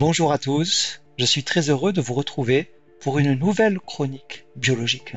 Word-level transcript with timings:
Bonjour 0.00 0.32
à 0.32 0.38
tous, 0.38 1.02
je 1.18 1.26
suis 1.26 1.44
très 1.44 1.68
heureux 1.68 1.92
de 1.92 2.00
vous 2.00 2.14
retrouver 2.14 2.70
pour 3.02 3.18
une 3.18 3.34
nouvelle 3.34 3.78
chronique 3.78 4.46
biologique. 4.56 5.14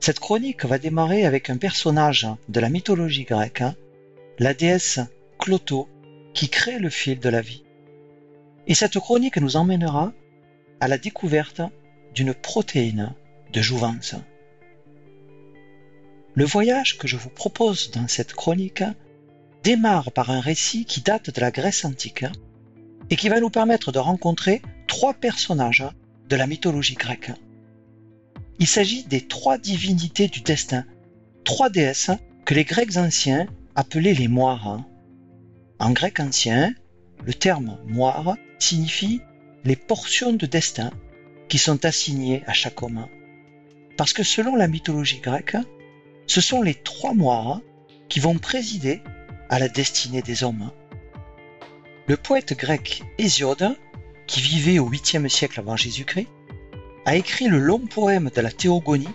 Cette 0.00 0.18
chronique 0.18 0.64
va 0.64 0.78
démarrer 0.78 1.26
avec 1.26 1.50
un 1.50 1.58
personnage 1.58 2.26
de 2.48 2.58
la 2.58 2.70
mythologie 2.70 3.24
grecque, 3.24 3.62
la 4.38 4.54
déesse 4.54 5.00
Cloto, 5.38 5.90
qui 6.32 6.48
crée 6.48 6.78
le 6.78 6.88
fil 6.88 7.20
de 7.20 7.28
la 7.28 7.42
vie. 7.42 7.66
Et 8.66 8.72
cette 8.72 8.98
chronique 8.98 9.36
nous 9.36 9.56
emmènera 9.56 10.14
à 10.80 10.88
la 10.88 10.96
découverte 10.96 11.60
d'une 12.14 12.32
protéine 12.32 13.14
de 13.52 13.60
jouvence. 13.60 14.14
Le 16.32 16.46
voyage 16.46 16.96
que 16.96 17.06
je 17.06 17.18
vous 17.18 17.28
propose 17.28 17.90
dans 17.90 18.08
cette 18.08 18.32
chronique 18.32 18.84
démarre 19.62 20.12
par 20.12 20.30
un 20.30 20.40
récit 20.40 20.86
qui 20.86 21.02
date 21.02 21.28
de 21.28 21.42
la 21.42 21.50
Grèce 21.50 21.84
antique 21.84 22.24
et 23.10 23.16
qui 23.16 23.28
va 23.28 23.40
nous 23.40 23.50
permettre 23.50 23.92
de 23.92 23.98
rencontrer 23.98 24.62
trois 24.86 25.14
personnages 25.14 25.86
de 26.28 26.36
la 26.36 26.46
mythologie 26.46 26.94
grecque. 26.94 27.32
Il 28.58 28.66
s'agit 28.66 29.04
des 29.04 29.26
trois 29.26 29.58
divinités 29.58 30.28
du 30.28 30.40
destin, 30.40 30.84
trois 31.44 31.70
déesses 31.70 32.10
que 32.44 32.54
les 32.54 32.64
Grecs 32.64 32.96
anciens 32.96 33.46
appelaient 33.74 34.14
les 34.14 34.28
moires. 34.28 34.84
En 35.78 35.90
grec 35.92 36.20
ancien, 36.20 36.74
le 37.24 37.34
terme 37.34 37.78
moire 37.86 38.36
signifie 38.58 39.20
les 39.64 39.76
portions 39.76 40.32
de 40.32 40.46
destin 40.46 40.90
qui 41.48 41.58
sont 41.58 41.84
assignées 41.84 42.42
à 42.46 42.52
chaque 42.52 42.82
homme. 42.82 43.06
Parce 43.96 44.12
que 44.12 44.22
selon 44.22 44.56
la 44.56 44.68
mythologie 44.68 45.20
grecque, 45.20 45.56
ce 46.26 46.40
sont 46.40 46.62
les 46.62 46.74
trois 46.74 47.14
moires 47.14 47.60
qui 48.08 48.20
vont 48.20 48.38
présider 48.38 49.02
à 49.48 49.58
la 49.58 49.68
destinée 49.68 50.22
des 50.22 50.44
hommes. 50.44 50.70
Le 52.10 52.16
poète 52.16 52.54
grec 52.54 53.04
Hésiode, 53.18 53.78
qui 54.26 54.40
vivait 54.40 54.80
au 54.80 54.90
8e 54.90 55.28
siècle 55.28 55.60
avant 55.60 55.76
Jésus-Christ, 55.76 56.26
a 57.04 57.14
écrit 57.14 57.46
le 57.46 57.60
long 57.60 57.86
poème 57.86 58.32
de 58.34 58.40
la 58.40 58.50
Théogonie, 58.50 59.14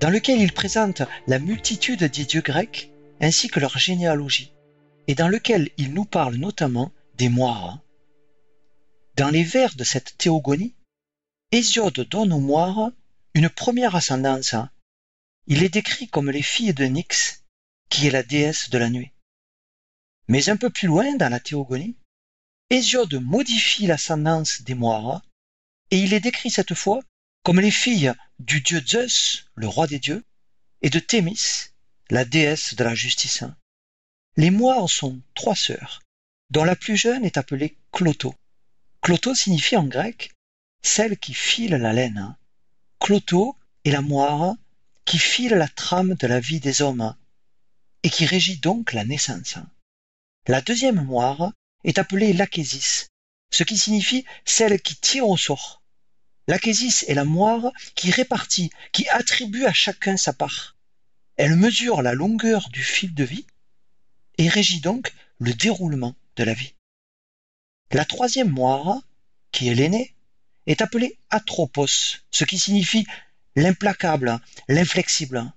dans 0.00 0.08
lequel 0.08 0.40
il 0.40 0.54
présente 0.54 1.02
la 1.26 1.38
multitude 1.38 2.02
des 2.02 2.24
dieux 2.24 2.40
grecs 2.40 2.90
ainsi 3.20 3.48
que 3.48 3.60
leur 3.60 3.76
généalogie, 3.76 4.54
et 5.06 5.14
dans 5.14 5.28
lequel 5.28 5.68
il 5.76 5.92
nous 5.92 6.06
parle 6.06 6.36
notamment 6.36 6.92
des 7.18 7.28
moires. 7.28 7.80
Dans 9.16 9.28
les 9.28 9.44
vers 9.44 9.74
de 9.74 9.84
cette 9.84 10.16
Théogonie, 10.16 10.74
Hésiode 11.52 12.08
donne 12.08 12.32
aux 12.32 12.40
moires 12.40 12.90
une 13.34 13.50
première 13.50 13.96
ascendance. 13.96 14.54
Il 15.46 15.62
est 15.62 15.74
décrit 15.74 16.08
comme 16.08 16.30
les 16.30 16.40
filles 16.40 16.72
de 16.72 16.86
Nyx, 16.86 17.44
qui 17.90 18.06
est 18.06 18.10
la 18.10 18.22
déesse 18.22 18.70
de 18.70 18.78
la 18.78 18.88
nuit. 18.88 19.12
Mais 20.28 20.48
un 20.48 20.56
peu 20.56 20.70
plus 20.70 20.88
loin 20.88 21.16
dans 21.16 21.28
la 21.28 21.38
Théogonie, 21.38 21.98
Hésiode 22.70 23.14
modifie 23.14 23.86
l'ascendance 23.86 24.62
des 24.62 24.74
Moiras 24.74 25.22
et 25.90 25.98
il 25.98 26.14
est 26.14 26.20
décrit 26.20 26.50
cette 26.50 26.74
fois 26.74 27.00
comme 27.42 27.60
les 27.60 27.70
filles 27.70 28.12
du 28.38 28.60
dieu 28.60 28.82
Zeus, 28.84 29.46
le 29.54 29.68
roi 29.68 29.86
des 29.86 29.98
dieux, 29.98 30.24
et 30.80 30.90
de 30.90 30.98
Thémis, 30.98 31.68
la 32.10 32.24
déesse 32.24 32.74
de 32.74 32.84
la 32.84 32.94
justice. 32.94 33.44
Les 34.36 34.50
Moires 34.50 34.88
sont 34.88 35.20
trois 35.34 35.54
sœurs, 35.54 36.02
dont 36.50 36.64
la 36.64 36.74
plus 36.74 36.96
jeune 36.96 37.24
est 37.24 37.36
appelée 37.36 37.76
Cloto. 37.92 38.34
Cloto 39.02 39.34
signifie 39.34 39.76
en 39.76 39.84
grec 39.84 40.32
celle 40.82 41.18
qui 41.18 41.34
file 41.34 41.74
la 41.74 41.92
laine. 41.92 42.36
Cloto 42.98 43.56
est 43.84 43.90
la 43.90 44.00
moire 44.00 44.54
qui 45.04 45.18
file 45.18 45.54
la 45.54 45.68
trame 45.68 46.14
de 46.14 46.26
la 46.26 46.40
vie 46.40 46.60
des 46.60 46.82
hommes 46.82 47.14
et 48.02 48.10
qui 48.10 48.26
régit 48.26 48.58
donc 48.58 48.92
la 48.92 49.04
naissance. 49.04 49.56
La 50.46 50.60
deuxième 50.60 51.04
moire 51.04 51.52
est 51.84 51.98
appelée 51.98 52.32
l'achésis, 52.32 53.08
ce 53.50 53.62
qui 53.62 53.78
signifie 53.78 54.24
celle 54.44 54.80
qui 54.80 54.96
tire 54.96 55.28
au 55.28 55.36
sort. 55.36 55.82
L'achésis 56.46 57.04
est 57.08 57.14
la 57.14 57.24
moire 57.24 57.72
qui 57.94 58.10
répartit, 58.10 58.70
qui 58.92 59.08
attribue 59.08 59.64
à 59.64 59.72
chacun 59.72 60.16
sa 60.16 60.32
part. 60.32 60.76
Elle 61.36 61.56
mesure 61.56 62.02
la 62.02 62.14
longueur 62.14 62.68
du 62.70 62.82
fil 62.82 63.14
de 63.14 63.24
vie 63.24 63.46
et 64.38 64.48
régit 64.48 64.80
donc 64.80 65.12
le 65.38 65.54
déroulement 65.54 66.14
de 66.36 66.44
la 66.44 66.54
vie. 66.54 66.74
La 67.92 68.04
troisième 68.04 68.50
moire, 68.50 69.00
qui 69.52 69.68
est 69.68 69.74
l'aînée, 69.74 70.14
est 70.66 70.82
appelée 70.82 71.18
atropos, 71.30 72.18
ce 72.30 72.44
qui 72.44 72.58
signifie 72.58 73.06
l'implacable, 73.56 74.38
l'inflexible. 74.68 75.52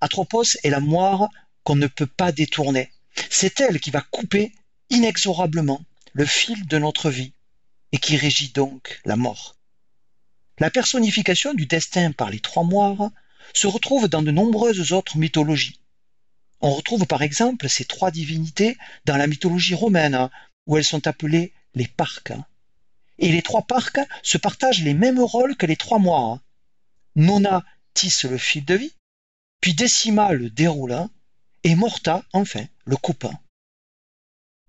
Atropos 0.00 0.56
est 0.62 0.70
la 0.70 0.80
moire 0.80 1.28
qu'on 1.64 1.76
ne 1.76 1.86
peut 1.86 2.06
pas 2.06 2.32
détourner, 2.32 2.92
c'est 3.30 3.60
elle 3.60 3.80
qui 3.80 3.90
va 3.90 4.00
couper 4.00 4.52
inexorablement 4.90 5.82
le 6.12 6.24
fil 6.24 6.66
de 6.66 6.78
notre 6.78 7.10
vie 7.10 7.32
et 7.92 7.98
qui 7.98 8.16
régit 8.16 8.50
donc 8.50 9.00
la 9.04 9.16
mort. 9.16 9.56
La 10.58 10.70
personnification 10.70 11.54
du 11.54 11.66
destin 11.66 12.12
par 12.12 12.30
les 12.30 12.40
trois 12.40 12.64
moires 12.64 13.10
se 13.54 13.66
retrouve 13.66 14.08
dans 14.08 14.22
de 14.22 14.30
nombreuses 14.30 14.92
autres 14.92 15.16
mythologies. 15.16 15.80
On 16.60 16.72
retrouve 16.72 17.06
par 17.06 17.22
exemple 17.22 17.68
ces 17.68 17.84
trois 17.84 18.10
divinités 18.10 18.76
dans 19.04 19.16
la 19.16 19.28
mythologie 19.28 19.74
romaine, 19.74 20.28
où 20.66 20.76
elles 20.76 20.84
sont 20.84 21.06
appelées 21.06 21.52
les 21.74 21.86
parcs. 21.86 22.32
Et 23.18 23.30
les 23.30 23.42
trois 23.42 23.62
parcs 23.62 24.00
se 24.22 24.38
partagent 24.38 24.82
les 24.82 24.94
mêmes 24.94 25.20
rôles 25.20 25.56
que 25.56 25.66
les 25.66 25.76
trois 25.76 25.98
moires. 25.98 26.40
Nona 27.14 27.64
tisse 27.94 28.24
le 28.24 28.38
fil 28.38 28.64
de 28.64 28.74
vie, 28.74 28.94
puis 29.60 29.74
Décima 29.74 30.32
le 30.32 30.50
déroule, 30.50 31.08
et 31.64 31.74
Morta, 31.74 32.24
enfin, 32.32 32.64
le 32.84 32.96
coupant. 32.96 33.40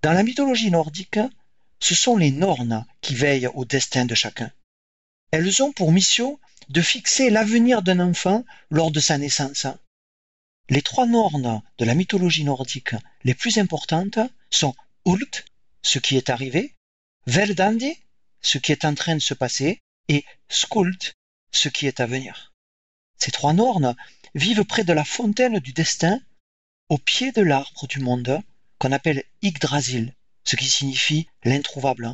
Dans 0.02 0.14
la 0.14 0.24
mythologie 0.24 0.72
nordique, 0.72 1.20
ce 1.82 1.94
sont 1.94 2.16
les 2.16 2.32
Nornes 2.32 2.86
qui 3.02 3.16
veillent 3.16 3.48
au 3.48 3.66
destin 3.66 4.06
de 4.06 4.16
chacun. 4.16 4.52
Elles 5.32 5.62
ont 5.62 5.74
pour 5.74 5.92
mission 5.92 6.40
de 6.70 6.82
fixer 6.82 7.30
l'avenir 7.30 7.82
d'un 7.82 8.00
enfant 8.00 8.46
lors 8.70 8.92
de 8.92 9.00
sa 9.00 9.18
naissance. 9.18 9.68
Les 10.70 10.82
trois 10.82 11.06
Nornes 11.06 11.62
de 11.80 11.86
la 11.86 11.96
mythologie 11.96 12.44
nordique 12.44 12.96
les 13.24 13.34
plus 13.34 13.58
importantes 13.58 14.20
sont 14.50 14.76
Ult, 15.06 15.46
ce 15.82 16.00
qui 16.00 16.16
est 16.16 16.30
arrivé, 16.30 16.76
Verdandi, 17.26 17.98
ce 18.42 18.58
qui 18.58 18.72
est 18.72 18.86
en 18.86 18.96
train 18.96 19.16
de 19.16 19.22
se 19.22 19.34
passer, 19.34 19.80
et 20.08 20.24
Skuld, 20.48 21.14
ce 21.52 21.70
qui 21.70 21.88
est 21.88 22.00
à 22.00 22.06
venir. 22.06 22.54
Ces 23.18 23.32
trois 23.32 23.54
Nornes 23.54 23.96
vivent 24.34 24.64
près 24.64 24.84
de 24.84 24.94
la 24.94 25.04
fontaine 25.04 25.60
du 25.60 25.74
destin 25.74 26.22
au 26.88 26.98
pied 26.98 27.32
de 27.32 27.42
l'arbre 27.42 27.88
du 27.88 28.00
monde 28.00 28.42
qu'on 28.80 28.92
appelle 28.92 29.24
Yggdrasil, 29.42 30.16
ce 30.46 30.56
qui 30.56 30.70
signifie 30.70 31.28
l'introuvable. 31.44 32.14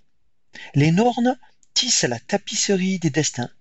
Les 0.73 0.91
Nornes 0.91 1.37
tissent 1.73 2.03
la 2.03 2.19
tapisserie 2.19 2.99
des 2.99 3.09
destins, 3.09 3.51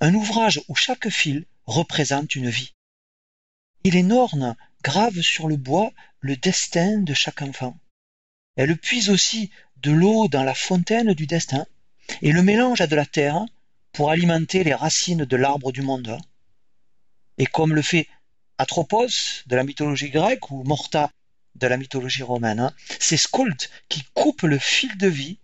un 0.00 0.14
ouvrage 0.14 0.60
où 0.68 0.74
chaque 0.74 1.08
fil 1.08 1.44
représente 1.66 2.34
une 2.36 2.48
vie. 2.48 2.72
Et 3.84 3.90
les 3.90 4.02
Nornes 4.02 4.56
gravent 4.82 5.22
sur 5.22 5.48
le 5.48 5.56
bois 5.56 5.92
le 6.20 6.36
destin 6.36 6.98
de 6.98 7.14
chaque 7.14 7.42
enfant. 7.42 7.76
Elles 8.56 8.76
puisent 8.76 9.10
aussi 9.10 9.50
de 9.78 9.90
l'eau 9.90 10.28
dans 10.28 10.42
la 10.42 10.54
fontaine 10.54 11.12
du 11.12 11.26
destin 11.26 11.66
et 12.22 12.32
le 12.32 12.42
mélangent 12.42 12.80
à 12.80 12.86
de 12.86 12.96
la 12.96 13.06
terre 13.06 13.44
pour 13.92 14.10
alimenter 14.10 14.64
les 14.64 14.74
racines 14.74 15.24
de 15.24 15.36
l'arbre 15.36 15.72
du 15.72 15.82
monde. 15.82 16.18
Et 17.38 17.46
comme 17.46 17.74
le 17.74 17.82
fait 17.82 18.08
Atropos 18.58 19.44
de 19.46 19.56
la 19.56 19.64
mythologie 19.64 20.08
grecque 20.08 20.50
ou 20.50 20.62
Morta 20.64 21.10
de 21.56 21.66
la 21.66 21.76
mythologie 21.76 22.22
romaine, 22.22 22.60
hein. 22.60 22.74
c'est 23.00 23.16
qui 23.88 24.02
coupe 24.14 24.42
le 24.42 24.58
fil 24.58 24.96
de 24.98 25.08
vie 25.08 25.38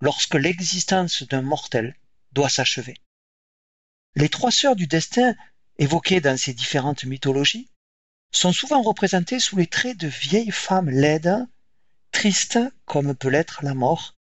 lorsque 0.00 0.34
l'existence 0.34 1.22
d'un 1.24 1.42
mortel 1.42 1.96
doit 2.32 2.48
s'achever. 2.48 2.94
Les 4.14 4.28
trois 4.28 4.50
sœurs 4.50 4.76
du 4.76 4.86
destin 4.86 5.34
évoquées 5.78 6.20
dans 6.20 6.36
ces 6.36 6.54
différentes 6.54 7.04
mythologies 7.04 7.68
sont 8.32 8.52
souvent 8.52 8.82
représentées 8.82 9.40
sous 9.40 9.56
les 9.56 9.66
traits 9.66 9.96
de 9.96 10.08
vieilles 10.08 10.50
femmes 10.50 10.90
laides, 10.90 11.46
tristes 12.12 12.58
comme 12.84 13.14
peut 13.14 13.28
l'être 13.28 13.60
la 13.62 13.74
mort, 13.74 14.14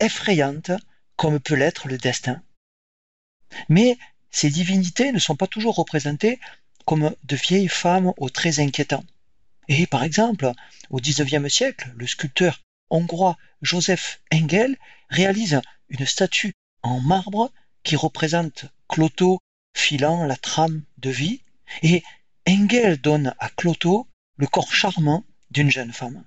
effrayantes 0.00 0.72
comme 1.16 1.40
peut 1.40 1.54
l'être 1.54 1.88
le 1.88 1.98
destin. 1.98 2.42
Mais 3.68 3.98
ces 4.30 4.50
divinités 4.50 5.12
ne 5.12 5.18
sont 5.18 5.36
pas 5.36 5.46
toujours 5.46 5.76
représentées 5.76 6.40
comme 6.84 7.14
de 7.24 7.36
vieilles 7.36 7.68
femmes 7.68 8.12
aux 8.16 8.30
traits 8.30 8.58
inquiétants. 8.58 9.04
Et 9.68 9.86
par 9.86 10.02
exemple, 10.02 10.52
au 10.90 10.98
XIXe 10.98 11.52
siècle, 11.52 11.92
le 11.96 12.06
sculpteur 12.06 12.60
hongrois 12.90 13.36
Joseph 13.62 14.20
Engel 14.32 14.76
réalise 15.08 15.60
une 15.88 16.06
statue 16.06 16.52
en 16.82 17.00
marbre 17.00 17.52
qui 17.82 17.96
représente 17.96 18.66
Cloto 18.88 19.40
filant 19.74 20.24
la 20.24 20.36
trame 20.36 20.82
de 20.98 21.10
vie, 21.10 21.42
et 21.82 22.02
Engel 22.46 23.00
donne 23.00 23.34
à 23.38 23.48
Cloto 23.48 24.08
le 24.36 24.46
corps 24.46 24.74
charmant 24.74 25.24
d'une 25.50 25.70
jeune 25.70 25.92
femme. 25.92 26.24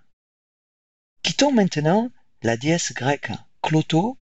Quittons 1.21 1.51
maintenant 1.51 2.11
la 2.41 2.57
déesse 2.57 2.93
grecque 2.93 3.31
Cloto 3.61 4.17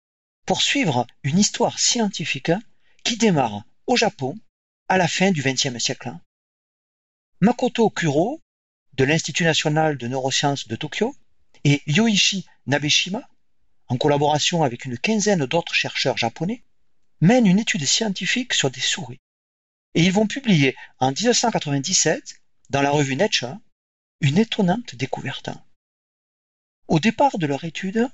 pour 0.45 0.61
suivre 0.61 1.05
une 1.23 1.39
histoire 1.39 1.79
scientifique 1.79 2.51
qui 3.03 3.17
démarre 3.17 3.63
au 3.87 3.95
Japon 3.95 4.37
à 4.87 4.97
la 4.97 5.07
fin 5.07 5.31
du 5.31 5.41
XXe 5.41 5.77
siècle. 5.77 6.13
Makoto 7.39 7.89
Kuro, 7.89 8.41
de 9.01 9.05
l'Institut 9.07 9.45
national 9.45 9.97
de 9.97 10.07
neurosciences 10.07 10.67
de 10.67 10.75
Tokyo, 10.75 11.15
et 11.63 11.81
Yoichi 11.87 12.45
Nabeshima, 12.67 13.27
en 13.87 13.97
collaboration 13.97 14.61
avec 14.61 14.85
une 14.85 14.95
quinzaine 14.95 15.47
d'autres 15.47 15.73
chercheurs 15.73 16.19
japonais, 16.19 16.61
mènent 17.19 17.47
une 17.47 17.57
étude 17.57 17.83
scientifique 17.83 18.53
sur 18.53 18.69
des 18.69 18.79
souris. 18.79 19.17
Et 19.95 20.03
ils 20.03 20.11
vont 20.11 20.27
publier 20.27 20.75
en 20.99 21.13
1997, 21.13 22.43
dans 22.69 22.83
la 22.83 22.91
revue 22.91 23.15
Nature, 23.15 23.57
une 24.19 24.37
étonnante 24.37 24.93
découverte. 24.93 25.49
Au 26.87 26.99
départ 26.99 27.39
de 27.39 27.47
leur 27.47 27.63
étude, 27.63 28.07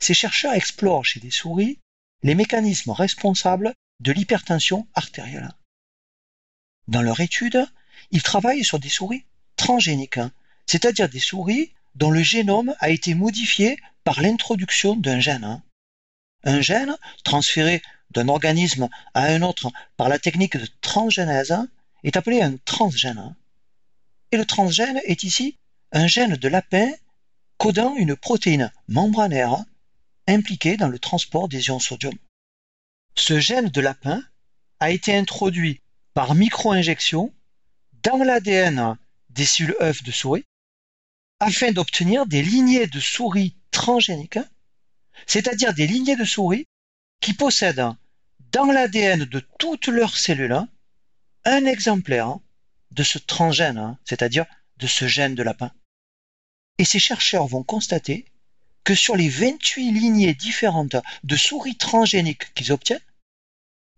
ces 0.00 0.14
chercheurs 0.14 0.54
explorent 0.54 1.04
chez 1.04 1.20
des 1.20 1.30
souris 1.30 1.78
les 2.24 2.34
mécanismes 2.34 2.90
responsables 2.90 3.72
de 4.00 4.10
l'hypertension 4.10 4.88
artérielle. 4.94 5.52
Dans 6.88 7.02
leur 7.02 7.20
étude, 7.20 7.64
ils 8.10 8.24
travaillent 8.24 8.64
sur 8.64 8.80
des 8.80 8.88
souris 8.88 9.24
transgéniques, 9.56 10.20
c'est-à-dire 10.66 11.08
des 11.08 11.20
souris 11.20 11.72
dont 11.94 12.10
le 12.10 12.22
génome 12.22 12.74
a 12.80 12.90
été 12.90 13.14
modifié 13.14 13.78
par 14.02 14.20
l'introduction 14.20 14.96
d'un 14.96 15.20
gène. 15.20 15.62
Un 16.44 16.60
gène 16.60 16.96
transféré 17.24 17.82
d'un 18.10 18.28
organisme 18.28 18.88
à 19.14 19.24
un 19.24 19.42
autre 19.42 19.70
par 19.96 20.08
la 20.08 20.18
technique 20.18 20.56
de 20.56 20.68
transgénèse 20.80 21.56
est 22.02 22.16
appelé 22.16 22.42
un 22.42 22.56
transgène. 22.64 23.34
Et 24.30 24.36
le 24.36 24.44
transgène 24.44 25.00
est 25.04 25.22
ici 25.22 25.56
un 25.92 26.06
gène 26.06 26.36
de 26.36 26.48
lapin 26.48 26.90
codant 27.56 27.94
une 27.96 28.16
protéine 28.16 28.72
membranaire 28.88 29.64
impliquée 30.26 30.76
dans 30.76 30.88
le 30.88 30.98
transport 30.98 31.48
des 31.48 31.68
ions 31.68 31.78
sodium. 31.78 32.14
Ce 33.16 33.40
gène 33.40 33.68
de 33.68 33.80
lapin 33.80 34.22
a 34.80 34.90
été 34.90 35.16
introduit 35.16 35.80
par 36.14 36.34
micro-injection 36.34 37.32
dans 38.02 38.18
l'ADN 38.18 38.96
des 39.34 39.44
cellules 39.44 39.76
œufs 39.80 40.02
de 40.02 40.12
souris 40.12 40.44
afin 41.40 41.72
d'obtenir 41.72 42.26
des 42.26 42.42
lignées 42.42 42.86
de 42.86 43.00
souris 43.00 43.56
transgéniques, 43.70 44.38
c'est-à-dire 45.26 45.74
des 45.74 45.86
lignées 45.86 46.16
de 46.16 46.24
souris 46.24 46.66
qui 47.20 47.34
possèdent 47.34 47.90
dans 48.52 48.66
l'ADN 48.66 49.24
de 49.24 49.40
toutes 49.58 49.88
leurs 49.88 50.16
cellules 50.16 50.58
un 51.44 51.66
exemplaire 51.66 52.38
de 52.92 53.02
ce 53.02 53.18
transgène, 53.18 53.98
c'est-à-dire 54.04 54.46
de 54.78 54.86
ce 54.86 55.06
gène 55.08 55.34
de 55.34 55.42
lapin. 55.42 55.72
Et 56.78 56.84
ces 56.84 56.98
chercheurs 56.98 57.46
vont 57.46 57.62
constater 57.62 58.26
que 58.84 58.94
sur 58.94 59.16
les 59.16 59.28
28 59.28 59.92
lignées 59.92 60.34
différentes 60.34 60.96
de 61.24 61.36
souris 61.36 61.76
transgéniques 61.76 62.52
qu'ils 62.54 62.72
obtiennent, 62.72 63.00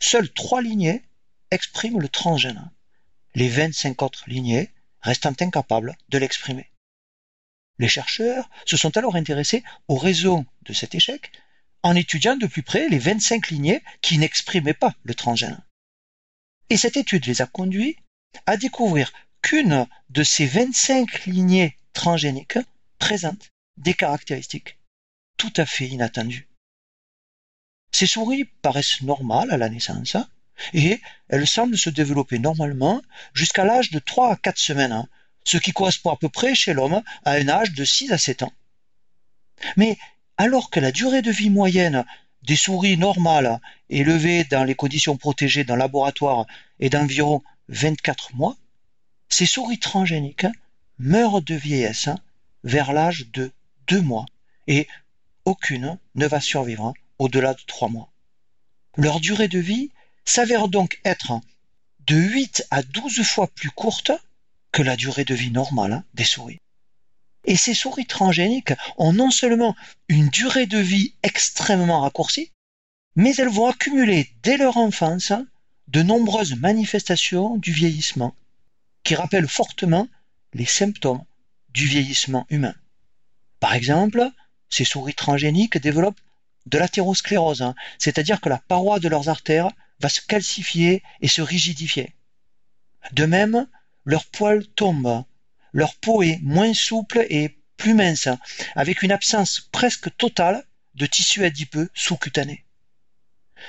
seules 0.00 0.33
3 0.33 0.62
lignées 0.62 1.03
expriment 1.50 2.00
le 2.00 2.09
transgène. 2.09 2.71
Les 3.35 3.49
25 3.49 4.03
autres 4.03 4.25
lignées 4.29 4.71
restant 5.06 5.35
incapables 5.41 5.97
de 6.08 6.19
l'exprimer. 6.19 6.70
Les 7.79 7.88
chercheurs 7.88 8.50
se 8.64 8.76
sont 8.76 8.97
alors 8.97 9.17
intéressés 9.17 9.62
aux 9.88 9.97
raisons 9.97 10.44
de 10.62 10.73
cet 10.73 10.94
échec 10.94 11.31
en 11.82 11.94
étudiant 11.94 12.37
de 12.37 12.47
plus 12.47 12.62
près 12.62 12.88
les 12.88 12.99
25 12.99 13.49
lignées 13.49 13.82
qui 14.03 14.19
n'exprimaient 14.19 14.75
pas 14.75 14.94
le 15.05 15.14
transgène. 15.14 15.62
Et 16.70 16.76
cette 16.76 16.97
étude 16.97 17.26
les 17.26 17.43
a 17.43 17.47
conduits 17.47 17.97
à 18.47 18.56
découvrir 18.56 19.12
qu'une 19.43 19.87
de 20.11 20.25
ces 20.25 20.47
25 20.47 21.26
lignées 21.26 21.76
transgéniques 21.93 22.59
présente 22.99 23.50
des 23.76 23.94
caractéristiques 23.94 24.79
tout 25.37 25.52
à 25.56 25.67
fait 25.67 25.87
inattendues. 25.87 26.49
Ces 27.93 28.06
souris 28.06 28.44
paraissent 28.62 29.02
normales 29.02 29.52
à 29.52 29.56
la 29.56 29.69
naissance 29.69 30.17
et 30.73 31.00
elles 31.29 31.47
semblent 31.47 31.79
se 31.79 31.91
développer 31.91 32.38
normalement 32.38 33.03
jusqu'à 33.35 33.64
l'âge 33.64 33.91
de 33.91 33.99
3 33.99 34.32
à 34.32 34.37
4 34.37 34.58
semaines, 34.58 35.06
ce 35.44 35.58
qui 35.58 35.73
correspond 35.73 36.11
à 36.11 36.17
peu 36.17 36.29
près 36.29 36.55
chez 36.55 36.73
l'homme 36.73 37.03
à 37.25 37.32
un 37.32 37.49
âge 37.49 37.73
de 37.73 37.85
6 37.85 38.12
à 38.12 38.19
7 38.19 38.43
ans. 38.43 38.53
Mais 39.76 39.97
alors 40.37 40.70
que 40.70 40.81
la 40.81 40.93
durée 40.93 41.23
de 41.23 41.31
vie 41.31 41.50
moyenne 41.50 42.05
des 42.43 42.56
souris 42.56 42.97
normales 42.97 43.61
élevées 43.88 44.44
dans 44.44 44.64
les 44.64 44.75
conditions 44.75 45.17
protégées 45.17 45.64
dans 45.64 45.76
laboratoire 45.76 46.47
est 46.81 46.91
d'environ 46.91 47.43
24 47.69 48.35
mois, 48.35 48.56
ces 49.29 49.47
souris 49.47 49.79
transgéniques 49.79 50.47
meurent 50.99 51.43
de 51.43 51.55
vieillesse 51.55 52.09
vers 52.64 52.93
l'âge 52.93 53.26
de 53.32 53.52
2 53.88 54.00
mois 54.00 54.26
et 54.67 54.87
aucune 55.44 55.99
ne 56.14 56.26
va 56.26 56.41
survivre 56.41 56.93
au-delà 57.19 57.55
de 57.55 57.62
3 57.67 57.88
mois. 57.88 58.11
Leur 58.97 59.20
durée 59.20 59.49
de 59.49 59.59
vie 59.59 59.91
s'avère 60.26 60.69
donc 60.69 61.00
être 61.05 61.40
de 62.06 62.17
8 62.17 62.67
à 62.70 62.82
12 62.82 63.23
fois 63.23 63.49
plus 63.49 63.70
courte 63.70 64.12
que 64.73 64.82
la 64.82 64.96
durée 64.96 65.25
de 65.25 65.34
vie 65.34 65.50
normale 65.50 66.05
des 66.14 66.25
souris. 66.25 66.61
Et 67.44 67.56
ces 67.56 67.75
souris 67.75 68.06
transgéniques 68.06 68.75
ont 68.99 69.12
non 69.12 69.31
seulement 69.31 69.75
une 70.08 70.28
durée 70.28 70.67
de 70.67 70.78
vie 70.78 71.14
extrêmement 71.23 72.00
raccourcie, 72.00 72.50
mais 73.14 73.34
elles 73.37 73.49
vont 73.49 73.67
accumuler 73.69 74.28
dès 74.43 74.56
leur 74.56 74.76
enfance 74.76 75.32
de 75.88 76.02
nombreuses 76.02 76.56
manifestations 76.56 77.56
du 77.56 77.73
vieillissement, 77.73 78.34
qui 79.05 79.14
rappellent 79.14 79.49
fortement 79.49 80.08
les 80.52 80.67
symptômes 80.67 81.25
du 81.70 81.87
vieillissement 81.87 82.46
humain. 82.50 82.75
Par 83.61 83.75
exemple, 83.75 84.28
ces 84.69 84.84
souris 84.84 85.14
transgéniques 85.14 85.78
développent 85.78 86.20
de 86.67 86.78
l'athérosclérose, 86.78 87.62
hein, 87.62 87.75
c'est-à-dire 87.99 88.40
que 88.40 88.49
la 88.49 88.58
paroi 88.58 88.99
de 88.99 89.08
leurs 89.08 89.28
artères 89.28 89.70
va 90.01 90.09
se 90.09 90.21
calcifier 90.21 91.03
et 91.21 91.29
se 91.29 91.43
rigidifier. 91.43 92.15
De 93.13 93.25
même, 93.25 93.67
leurs 94.05 94.27
poils 94.27 94.67
tombent, 94.67 95.25
leur 95.73 95.95
peau 95.97 96.23
est 96.23 96.39
moins 96.43 96.75
souple 96.75 97.27
et 97.29 97.59
plus 97.77 97.95
mince, 97.95 98.29
avec 98.75 99.03
une 99.03 99.13
absence 99.13 99.61
presque 99.73 100.15
totale 100.17 100.67
de 100.95 101.07
tissu 101.07 101.45
adipeux 101.45 101.91
sous-cutané. 101.95 102.65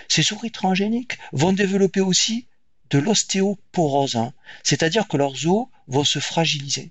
Ces 0.08 0.24
souris 0.24 0.52
transgéniques 0.52 1.18
vont 1.32 1.54
développer 1.54 2.02
aussi 2.02 2.48
de 2.90 3.00
l'ostéoporose, 3.00 4.32
c'est-à-dire 4.64 5.08
que 5.08 5.18
leurs 5.18 5.48
os 5.48 5.68
vont 5.88 6.04
se 6.04 6.20
fragiliser. 6.20 6.90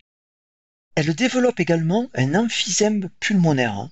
Elles 0.94 1.14
développent 1.14 1.60
également 1.60 2.08
un 2.14 2.34
emphysème 2.34 3.10
pulmonaire, 3.20 3.88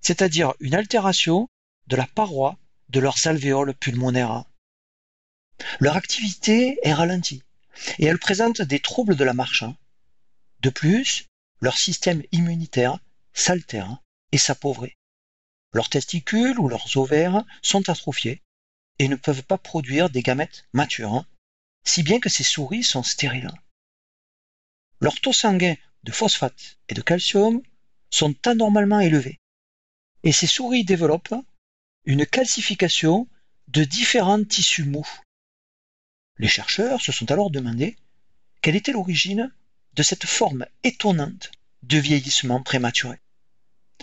c'est-à-dire 0.00 0.54
une 0.60 0.74
altération 0.74 1.48
de 1.86 1.96
la 1.96 2.06
paroi 2.06 2.58
de 2.88 3.00
leurs 3.00 3.26
alvéoles 3.26 3.74
pulmonaires. 3.74 4.44
Leur 5.78 5.96
activité 5.96 6.78
est 6.82 6.92
ralentie 6.92 7.42
et 7.98 8.06
elles 8.06 8.18
présentent 8.18 8.62
des 8.62 8.80
troubles 8.80 9.16
de 9.16 9.24
la 9.24 9.34
marche. 9.34 9.64
De 10.60 10.70
plus, 10.70 11.26
leur 11.60 11.78
système 11.78 12.22
immunitaire 12.32 12.98
s'altère 13.32 13.98
et 14.32 14.38
s'appauvrit. 14.38 14.96
Leurs 15.72 15.88
testicules 15.88 16.58
ou 16.58 16.68
leurs 16.68 16.96
ovaires 16.96 17.44
sont 17.62 17.88
atrophiés 17.88 18.42
et 18.98 19.08
ne 19.08 19.16
peuvent 19.16 19.44
pas 19.44 19.58
produire 19.58 20.10
des 20.10 20.22
gamètes 20.22 20.66
matures, 20.72 21.24
si 21.84 22.02
bien 22.02 22.20
que 22.20 22.28
ces 22.28 22.44
souris 22.44 22.84
sont 22.84 23.02
stériles. 23.02 23.50
Leurs 25.00 25.20
taux 25.20 25.32
sanguins 25.32 25.76
de 26.02 26.12
phosphate 26.12 26.78
et 26.88 26.94
de 26.94 27.02
calcium 27.02 27.62
sont 28.10 28.34
anormalement 28.46 29.00
élevés 29.00 29.40
et 30.22 30.32
ces 30.32 30.46
souris 30.46 30.84
développent 30.84 31.34
une 32.04 32.26
calcification 32.26 33.28
de 33.68 33.84
différents 33.84 34.44
tissus 34.44 34.84
mous. 34.84 35.08
Les 36.40 36.48
chercheurs 36.48 37.02
se 37.02 37.12
sont 37.12 37.30
alors 37.30 37.50
demandé 37.50 37.96
quelle 38.62 38.74
était 38.74 38.92
l'origine 38.92 39.52
de 39.92 40.02
cette 40.02 40.24
forme 40.24 40.64
étonnante 40.84 41.50
de 41.82 41.98
vieillissement 41.98 42.62
prématuré. 42.62 43.18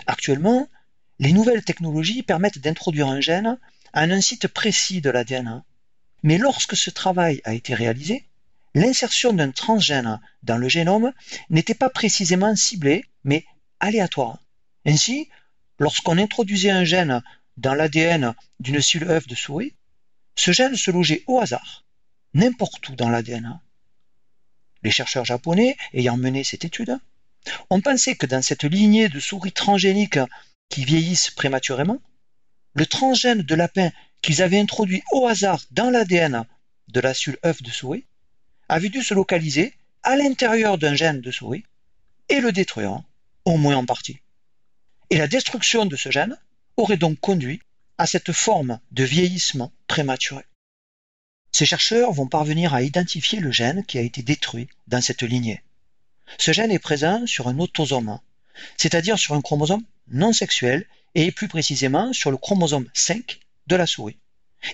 Actuellement, 0.06 0.70
les 1.17 1.34
nouvelles 1.34 1.63
technologies 1.63 2.22
permettent 2.22 2.60
d'introduire 2.60 3.08
un 3.08 3.22
gène 3.22 3.58
à 3.91 4.01
un 4.01 4.22
site 4.22 4.48
précis 4.48 5.01
de 5.01 5.10
l'ADN. 5.10 5.63
Mais 6.22 6.38
lorsque 6.38 6.77
ce 6.77 6.91
travail 6.91 7.41
a 7.44 7.56
été 7.56 7.74
réalisé, 7.74 8.27
l'insertion 8.75 9.34
d'un 9.34 9.50
transgène 9.50 10.20
dans 10.44 10.58
le 10.58 10.70
génome 10.70 11.13
n'était 11.50 11.74
pas 11.74 11.89
précisément 11.89 12.56
ciblée, 12.56 13.03
mais 13.24 13.46
aléatoire. 13.79 14.44
Ainsi, 14.86 15.27
lorsqu'on 15.79 16.20
introduisait 16.20 16.70
un 16.70 16.84
gène 16.84 17.24
dans 17.58 17.74
l'ADN 17.74 18.36
d'une 18.60 18.79
cellule 18.79 19.10
œuf 19.10 19.25
de 19.25 19.34
souris, 19.34 19.74
ce 20.36 20.51
gène 20.51 20.75
se 20.75 20.91
logeait 20.91 21.24
au 21.25 21.39
hasard, 21.39 21.87
n'importe 22.34 22.89
où 22.89 22.96
dans 22.96 23.10
l'ADN. 23.10 23.60
Les 24.84 24.91
chercheurs 24.91 25.25
japonais, 25.25 25.75
ayant 25.93 26.17
mené 26.17 26.43
cette 26.43 26.65
étude, 26.65 26.98
ont 27.69 27.81
pensé 27.81 28.15
que 28.15 28.25
dans 28.25 28.41
cette 28.41 28.63
lignée 28.63 29.10
de 29.10 29.19
souris 29.19 29.51
transgéniques 29.51 30.19
qui 30.69 30.86
vieillissent 30.86 31.31
prématurément, 31.31 32.01
le 32.74 32.86
transgène 32.86 33.41
de 33.41 33.55
lapin 33.55 33.91
qu'ils 34.22 34.41
avaient 34.41 34.60
introduit 34.60 35.03
au 35.12 35.27
hasard 35.27 35.63
dans 35.72 35.89
l'ADN 35.89 36.46
de 36.89 37.00
la 37.00 37.13
cellule 37.13 37.39
œuf 37.46 37.62
de 37.62 37.72
souris 37.72 38.05
avait 38.69 38.89
dû 38.89 39.01
se 39.01 39.13
localiser 39.13 39.74
à 40.03 40.15
l'intérieur 40.15 40.77
d'un 40.77 40.96
gène 40.96 41.22
de 41.22 41.31
souris 41.31 41.63
et 42.29 42.39
le 42.39 42.51
détruire, 42.51 43.01
au 43.46 43.57
moins 43.57 43.75
en 43.75 43.86
partie. 43.86 44.19
Et 45.10 45.17
la 45.17 45.27
destruction 45.27 45.86
de 45.86 45.96
ce 45.96 46.12
gène 46.12 46.38
aurait 46.75 46.98
donc 46.98 47.19
conduit 47.19 47.62
à 47.98 48.05
cette 48.05 48.31
forme 48.31 48.79
de 48.91 49.03
vieillissement 49.03 49.72
prématuré. 49.88 50.43
Ces 51.57 51.65
chercheurs 51.65 52.11
vont 52.11 52.27
parvenir 52.27 52.75
à 52.75 52.83
identifier 52.83 53.39
le 53.39 53.49
gène 53.49 53.83
qui 53.83 53.97
a 53.97 54.01
été 54.01 54.21
détruit 54.21 54.67
dans 54.85 55.01
cette 55.01 55.23
lignée. 55.23 55.63
Ce 56.37 56.51
gène 56.51 56.69
est 56.69 56.77
présent 56.77 57.25
sur 57.25 57.47
un 57.47 57.57
autosome, 57.57 58.19
c'est-à-dire 58.77 59.17
sur 59.17 59.33
un 59.33 59.41
chromosome 59.41 59.83
non 60.07 60.33
sexuel 60.33 60.85
et 61.15 61.31
plus 61.31 61.47
précisément 61.47 62.13
sur 62.13 62.29
le 62.29 62.37
chromosome 62.37 62.87
5 62.93 63.39
de 63.65 63.75
la 63.75 63.87
souris. 63.87 64.19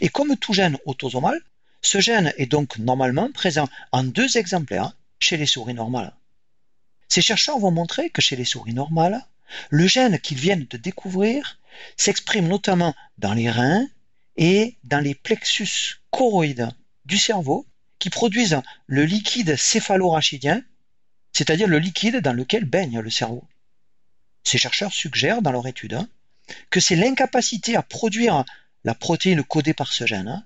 Et 0.01 0.09
comme 0.09 0.35
tout 0.35 0.51
gène 0.51 0.77
autosomal, 0.85 1.39
ce 1.81 2.01
gène 2.01 2.33
est 2.37 2.47
donc 2.47 2.77
normalement 2.79 3.31
présent 3.31 3.69
en 3.93 4.03
deux 4.03 4.35
exemplaires 4.35 4.91
chez 5.19 5.37
les 5.37 5.45
souris 5.45 5.75
normales. 5.75 6.13
Ces 7.07 7.21
chercheurs 7.21 7.59
vont 7.59 7.71
montrer 7.71 8.09
que 8.09 8.21
chez 8.21 8.35
les 8.35 8.43
souris 8.43 8.73
normales, 8.73 9.25
le 9.69 9.87
gène 9.87 10.19
qu'ils 10.19 10.37
viennent 10.37 10.67
de 10.69 10.75
découvrir 10.75 11.59
s'exprime 11.95 12.49
notamment 12.49 12.93
dans 13.19 13.33
les 13.33 13.49
reins 13.49 13.87
et 14.37 14.75
dans 14.83 14.99
les 14.99 15.15
plexus 15.15 16.01
choroïdes 16.11 16.69
du 17.05 17.17
cerveau 17.17 17.65
qui 17.99 18.09
produisent 18.09 18.61
le 18.87 19.05
liquide 19.05 19.55
céphalorachidien, 19.55 20.63
c'est-à-dire 21.31 21.67
le 21.67 21.79
liquide 21.79 22.17
dans 22.17 22.33
lequel 22.33 22.65
baigne 22.65 22.99
le 22.99 23.09
cerveau. 23.09 23.47
Ces 24.43 24.57
chercheurs 24.57 24.93
suggèrent 24.93 25.41
dans 25.41 25.51
leur 25.51 25.67
étude 25.67 25.99
que 26.69 26.79
c'est 26.79 26.95
l'incapacité 26.95 27.75
à 27.75 27.81
produire 27.81 28.43
la 28.83 28.93
protéine 28.93 29.43
codée 29.43 29.73
par 29.73 29.93
ce 29.93 30.05
gène 30.05 30.45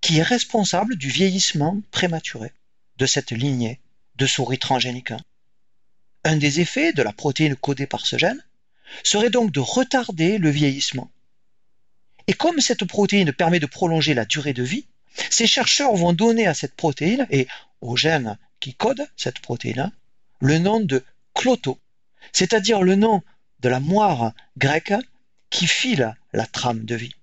qui 0.00 0.18
est 0.18 0.22
responsable 0.22 0.96
du 0.96 1.08
vieillissement 1.08 1.80
prématuré 1.90 2.52
de 2.96 3.06
cette 3.06 3.32
lignée 3.32 3.80
de 4.16 4.26
souris 4.26 4.58
transgéniques. 4.58 5.12
Un 6.24 6.36
des 6.36 6.60
effets 6.60 6.92
de 6.92 7.02
la 7.02 7.12
protéine 7.12 7.56
codée 7.56 7.86
par 7.86 8.06
ce 8.06 8.16
gène 8.16 8.42
serait 9.02 9.30
donc 9.30 9.50
de 9.50 9.60
retarder 9.60 10.38
le 10.38 10.50
vieillissement. 10.50 11.10
Et 12.26 12.32
comme 12.32 12.60
cette 12.60 12.84
protéine 12.84 13.32
permet 13.32 13.60
de 13.60 13.66
prolonger 13.66 14.14
la 14.14 14.24
durée 14.24 14.52
de 14.52 14.62
vie, 14.62 14.86
ces 15.30 15.46
chercheurs 15.46 15.94
vont 15.94 16.12
donner 16.12 16.46
à 16.46 16.54
cette 16.54 16.74
protéine 16.74 17.26
et 17.30 17.46
au 17.80 17.96
gène 17.96 18.38
qui 18.60 18.74
code 18.74 19.06
cette 19.16 19.40
protéine 19.40 19.92
le 20.40 20.58
nom 20.58 20.80
de 20.80 21.04
cloto, 21.34 21.78
c'est-à-dire 22.32 22.82
le 22.82 22.94
nom 22.96 23.22
de 23.60 23.68
la 23.68 23.80
moire 23.80 24.32
grecque 24.56 24.94
qui 25.50 25.66
file 25.66 26.16
la 26.32 26.46
trame 26.46 26.84
de 26.84 26.94
vie. 26.94 27.14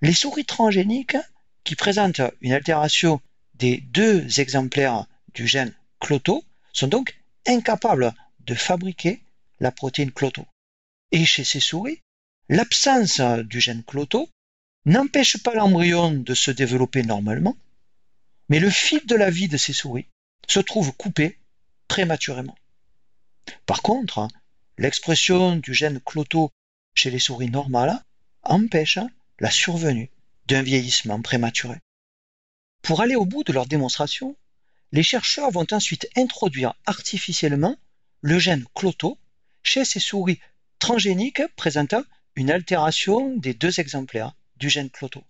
Les 0.00 0.12
souris 0.12 0.44
transgéniques 0.44 1.16
qui 1.62 1.76
présentent 1.76 2.20
une 2.40 2.52
altération 2.52 3.20
des 3.54 3.78
deux 3.78 4.40
exemplaires 4.40 5.06
du 5.34 5.46
gène 5.46 5.74
cloto 6.00 6.44
sont 6.72 6.88
donc 6.88 7.16
incapables 7.46 8.12
de 8.40 8.54
fabriquer 8.54 9.22
la 9.60 9.70
protéine 9.70 10.12
cloto. 10.12 10.46
Et 11.12 11.24
chez 11.24 11.44
ces 11.44 11.60
souris, 11.60 12.00
l'absence 12.48 13.20
du 13.20 13.60
gène 13.60 13.82
cloto 13.84 14.28
n'empêche 14.84 15.42
pas 15.42 15.54
l'embryon 15.54 16.12
de 16.12 16.34
se 16.34 16.50
développer 16.50 17.02
normalement, 17.02 17.56
mais 18.48 18.60
le 18.60 18.70
fil 18.70 19.04
de 19.06 19.14
la 19.14 19.30
vie 19.30 19.48
de 19.48 19.56
ces 19.56 19.72
souris 19.72 20.06
se 20.46 20.60
trouve 20.60 20.92
coupé 20.92 21.38
prématurément. 21.88 22.56
Par 23.66 23.82
contre, 23.82 24.28
l'expression 24.76 25.56
du 25.56 25.72
gène 25.72 26.00
cloto 26.00 26.50
chez 26.94 27.10
les 27.10 27.18
souris 27.18 27.50
normales 27.50 28.04
empêche 28.42 28.98
la 29.40 29.50
survenue 29.50 30.10
d'un 30.46 30.62
vieillissement 30.62 31.20
prématuré. 31.22 31.78
Pour 32.82 33.00
aller 33.00 33.16
au 33.16 33.24
bout 33.24 33.44
de 33.44 33.52
leur 33.52 33.66
démonstration, 33.66 34.36
les 34.92 35.02
chercheurs 35.02 35.50
vont 35.50 35.66
ensuite 35.72 36.06
introduire 36.16 36.74
artificiellement 36.84 37.76
le 38.20 38.38
gène 38.38 38.64
cloto 38.74 39.18
chez 39.62 39.84
ces 39.84 40.00
souris 40.00 40.40
transgéniques 40.78 41.42
présentant 41.56 42.02
une 42.36 42.50
altération 42.50 43.36
des 43.36 43.54
deux 43.54 43.80
exemplaires 43.80 44.34
du 44.56 44.68
gène 44.68 44.90
cloto. 44.90 45.22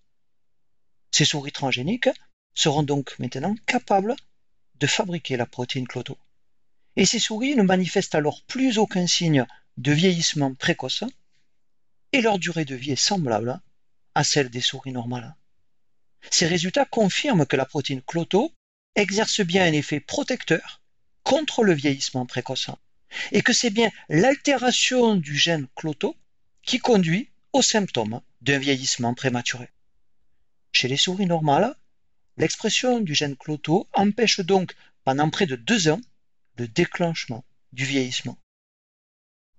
Ces 1.11 1.25
souris 1.25 1.51
transgéniques 1.51 2.09
seront 2.53 2.83
donc 2.83 3.17
maintenant 3.19 3.55
capables 3.67 4.15
de 4.79 4.87
fabriquer 4.87 5.37
la 5.37 5.45
protéine 5.45 5.87
cloto. 5.87 6.17
Et 6.95 7.05
ces 7.05 7.19
souris 7.19 7.55
ne 7.55 7.63
manifestent 7.63 8.15
alors 8.15 8.43
plus 8.43 8.77
aucun 8.77 9.07
signe 9.07 9.45
de 9.77 9.91
vieillissement 9.91 10.53
précoce 10.55 11.03
et 12.11 12.21
leur 12.21 12.39
durée 12.39 12.65
de 12.65 12.75
vie 12.75 12.91
est 12.91 12.95
semblable 12.95 13.61
à 14.15 14.23
celle 14.23 14.49
des 14.49 14.61
souris 14.61 14.93
normales. 14.93 15.35
Ces 16.31 16.47
résultats 16.47 16.85
confirment 16.85 17.45
que 17.45 17.57
la 17.57 17.65
protéine 17.65 18.01
cloto 18.01 18.53
exerce 18.95 19.41
bien 19.41 19.65
un 19.65 19.73
effet 19.73 19.99
protecteur 19.99 20.81
contre 21.23 21.63
le 21.63 21.73
vieillissement 21.73 22.25
précoce 22.25 22.69
et 23.31 23.41
que 23.41 23.53
c'est 23.53 23.69
bien 23.69 23.91
l'altération 24.09 25.15
du 25.15 25.35
gène 25.35 25.67
cloto 25.75 26.15
qui 26.65 26.79
conduit 26.79 27.29
aux 27.53 27.61
symptômes 27.61 28.21
d'un 28.41 28.59
vieillissement 28.59 29.13
prématuré. 29.13 29.69
Chez 30.71 30.87
les 30.87 30.97
souris 30.97 31.27
normales, 31.27 31.75
l'expression 32.37 32.99
du 32.99 33.15
gène 33.15 33.37
cloto 33.37 33.87
empêche 33.93 34.41
donc 34.41 34.75
pendant 35.03 35.29
près 35.29 35.45
de 35.45 35.55
deux 35.55 35.87
ans 35.87 36.01
le 36.57 36.67
déclenchement 36.67 37.45
du 37.71 37.85
vieillissement. 37.85 38.37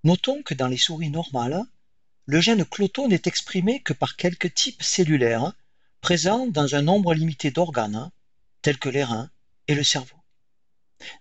Notons 0.04 0.42
que 0.42 0.54
dans 0.54 0.68
les 0.68 0.76
souris 0.76 1.10
normales, 1.10 1.62
le 2.26 2.40
gène 2.40 2.64
cloto 2.64 3.08
n'est 3.08 3.22
exprimé 3.24 3.80
que 3.80 3.92
par 3.92 4.16
quelques 4.16 4.52
types 4.52 4.82
cellulaires 4.82 5.52
présents 6.00 6.46
dans 6.46 6.74
un 6.74 6.82
nombre 6.82 7.14
limité 7.14 7.50
d'organes, 7.50 8.10
tels 8.62 8.78
que 8.78 8.88
les 8.88 9.04
reins 9.04 9.30
et 9.68 9.74
le 9.74 9.84
cerveau. 9.84 10.16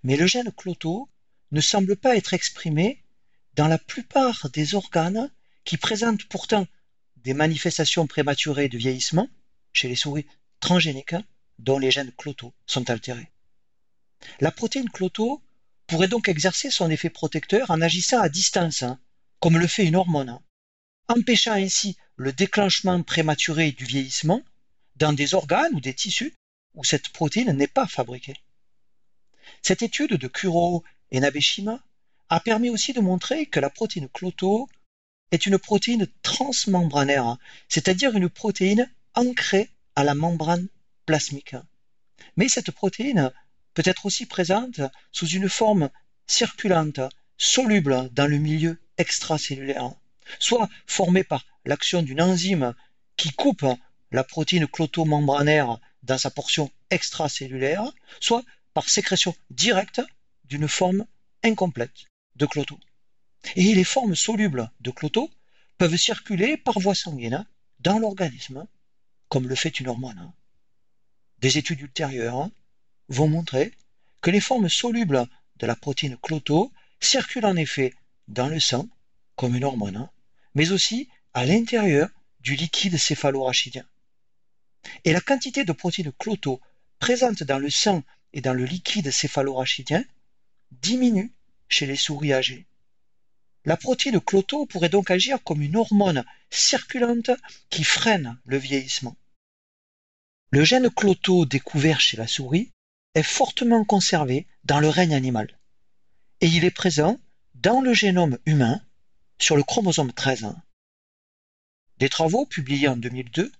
Mais 0.04 0.18
le 0.18 0.26
gène 0.26 0.52
cloto 0.52 1.10
ne 1.52 1.62
semble 1.62 1.96
pas 1.96 2.16
être 2.16 2.34
exprimé 2.34 3.04
dans 3.54 3.68
la 3.68 3.78
plupart 3.78 4.50
des 4.50 4.76
organes 4.76 5.32
qui 5.66 5.78
présentent 5.78 6.26
pourtant 6.26 6.68
des 7.18 7.34
manifestations 7.34 8.08
prématurées 8.08 8.70
de 8.70 8.78
vieillissement 8.78 9.28
chez 9.74 9.88
les 9.88 9.96
souris 9.96 10.28
transgéniques 10.60 11.16
dont 11.60 11.80
les 11.80 11.92
gènes 11.92 12.12
cloto 12.12 12.54
sont 12.66 12.90
altérés. 12.90 13.32
La 14.40 14.52
protéine 14.52 14.90
cloto 14.90 15.42
pourrait 15.88 16.08
donc 16.08 16.30
exercer 16.30 16.72
son 16.72 16.90
effet 16.90 17.10
protecteur 17.10 17.70
en 17.72 17.82
agissant 17.82 18.22
à 18.22 18.30
distance, 18.30 18.84
comme 19.40 19.58
le 19.58 19.68
fait 19.68 19.86
une 19.86 19.96
hormone, 19.96 20.40
empêchant 21.08 21.54
ainsi 21.54 21.98
le 22.16 22.32
déclenchement 22.32 23.02
prématuré 23.04 23.72
du 23.72 23.86
vieillissement 23.86 24.42
dans 24.96 25.14
des 25.14 25.34
organes 25.34 25.74
ou 25.76 25.82
des 25.82 25.94
tissus 25.94 26.34
où 26.74 26.84
cette 26.84 27.10
protéine 27.10 27.52
n'est 27.52 27.68
pas 27.68 27.88
fabriquée. 27.88 28.36
Cette 29.62 29.82
étude 29.82 30.14
de 30.14 30.28
Kuro 30.28 30.84
et 31.12 31.20
Nabeshima 31.20 31.84
a 32.30 32.40
permis 32.40 32.70
aussi 32.70 32.94
de 32.94 33.02
montrer 33.02 33.46
que 33.46 33.60
la 33.60 33.70
protéine 33.70 34.10
cloto 34.10 34.68
est 35.32 35.46
une 35.46 35.58
protéine 35.58 36.08
transmembranaire, 36.22 37.38
c'est-à-dire 37.70 38.16
une 38.16 38.30
protéine 38.30 38.90
ancrée 39.14 39.70
à 39.96 40.04
la 40.04 40.16
membrane 40.16 40.68
plasmique. 41.06 41.56
Mais 42.38 42.48
cette 42.48 42.72
protéine 42.72 43.32
peut 43.74 43.84
être 43.86 44.06
aussi 44.06 44.26
présente 44.26 44.82
sous 45.12 45.28
une 45.28 45.50
forme 45.50 45.90
circulante, 46.28 47.00
soluble 47.38 48.10
dans 48.14 48.28
le 48.28 48.38
milieu 48.38 48.80
extracellulaire 48.98 49.92
soit 50.40 50.70
formée 50.86 51.24
par 51.24 51.46
l'action 51.66 52.02
d'une 52.02 52.22
enzyme 52.22 52.74
qui 53.18 53.32
coupe 53.32 53.66
la 54.12 54.24
protéine 54.24 54.68
clotomembranaire 54.68 55.80
dans 56.04 56.18
sa 56.18 56.30
portion 56.30 56.72
extracellulaire, 56.90 57.84
soit 58.20 58.44
par 58.74 58.90
sécrétion 58.90 59.36
directe 59.50 60.02
d'une 60.46 60.68
forme 60.68 61.06
incomplète 61.44 62.06
de 62.36 62.46
cloto. 62.46 62.78
Et 63.56 63.74
les 63.74 63.84
formes 63.84 64.16
solubles 64.16 64.72
de 64.82 64.92
cloto 64.92 65.30
peuvent 65.78 65.98
circuler 65.98 66.58
par 66.58 66.80
voie 66.80 66.96
sanguine 66.96 67.46
dans 67.80 68.00
l'organisme, 68.00 68.66
comme 69.30 69.48
le 69.48 69.56
fait 69.56 69.80
une 69.80 69.88
hormone. 69.88 70.32
Des 71.40 71.58
études 71.58 71.82
ultérieures 71.82 72.50
vont 73.10 73.28
montrer 73.28 73.74
que 74.22 74.32
les 74.32 74.42
formes 74.42 74.70
solubles 74.70 75.28
de 75.58 75.68
la 75.68 75.76
protéine 75.76 76.18
cloto 76.18 76.72
circulent 77.00 77.46
en 77.46 77.56
effet 77.56 77.94
dans 78.28 78.48
le 78.48 78.60
sang, 78.60 78.88
comme 79.36 79.56
une 79.56 79.64
hormone, 79.64 80.10
mais 80.56 80.72
aussi 80.72 81.10
à 81.34 81.46
l'intérieur 81.46 82.10
du 82.40 82.56
liquide 82.56 82.98
céphalorachidien. 82.98 83.86
Et 85.04 85.14
la 85.14 85.22
quantité 85.22 85.66
de 85.66 85.74
protéines 85.74 86.14
cloto 86.14 86.62
présente 87.00 87.44
dans 87.44 87.60
le 87.60 87.70
sang 87.70 88.04
et 88.34 88.42
dans 88.42 88.54
le 88.54 88.66
liquide 88.66 89.12
céphalorachidien 89.12 90.04
diminue 90.72 91.34
chez 91.70 91.86
les 91.86 91.96
souris 91.96 92.34
âgées. 92.34 92.66
La 93.66 93.78
protéine 93.78 94.20
cloto 94.20 94.66
pourrait 94.68 94.90
donc 94.90 95.10
agir 95.10 95.44
comme 95.44 95.62
une 95.62 95.76
hormone 95.76 96.24
circulante 96.52 97.32
qui 97.70 97.84
freine 97.84 98.38
le 98.46 98.58
vieillissement. 98.58 99.16
Le 100.52 100.64
gène 100.64 100.90
cloto 100.90 101.46
découvert 101.46 102.00
chez 102.00 102.16
la 102.16 102.28
souris 102.28 102.72
est 103.16 103.24
fortement 103.24 103.84
conservé 103.84 104.46
dans 104.66 104.80
le 104.80 104.90
règne 104.90 105.16
animal 105.16 105.60
et 106.42 106.48
il 106.48 106.64
est 106.64 106.72
présent 106.72 107.20
dans 107.56 107.82
le 107.82 107.94
génome 107.94 108.38
humain 108.46 108.82
sur 109.40 109.56
le 109.56 109.64
chromosome 109.64 110.14
13. 110.14 110.54
Des 111.98 112.10
travaux 112.10 112.46
publiés 112.46 112.88
en 112.88 112.98
2002 112.98 113.52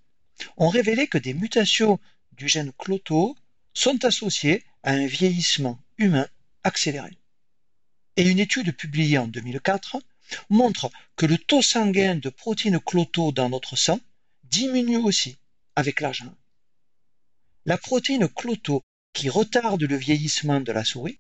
ont 0.58 0.70
révélé 0.70 1.08
que 1.08 1.18
des 1.18 1.34
mutations 1.34 2.00
du 2.34 2.48
gène 2.48 2.74
cloto 2.74 3.36
sont 3.74 4.06
associées 4.06 4.64
à 4.84 4.92
un 4.92 5.08
vieillissement 5.08 5.80
humain 5.98 6.28
accéléré. 6.64 7.18
Et 8.18 8.30
une 8.30 8.40
étude 8.40 8.72
publiée 8.72 9.18
en 9.18 9.28
2004 9.28 10.02
montre 10.50 10.90
que 11.16 11.26
le 11.26 11.38
taux 11.38 11.62
sanguin 11.62 12.16
de 12.16 12.30
protéines 12.30 12.80
cloto 12.80 13.32
dans 13.32 13.50
notre 13.50 13.76
sang 13.76 14.00
diminue 14.44 14.98
aussi 14.98 15.38
avec 15.76 16.00
l'âge. 16.00 16.24
La 17.66 17.78
protéine 17.78 18.28
cloto 18.30 18.84
qui 19.14 19.30
retarde 19.30 19.84
le 19.84 19.96
vieillissement 19.96 20.62
de 20.62 20.72
la 20.72 20.86
souris 20.86 21.20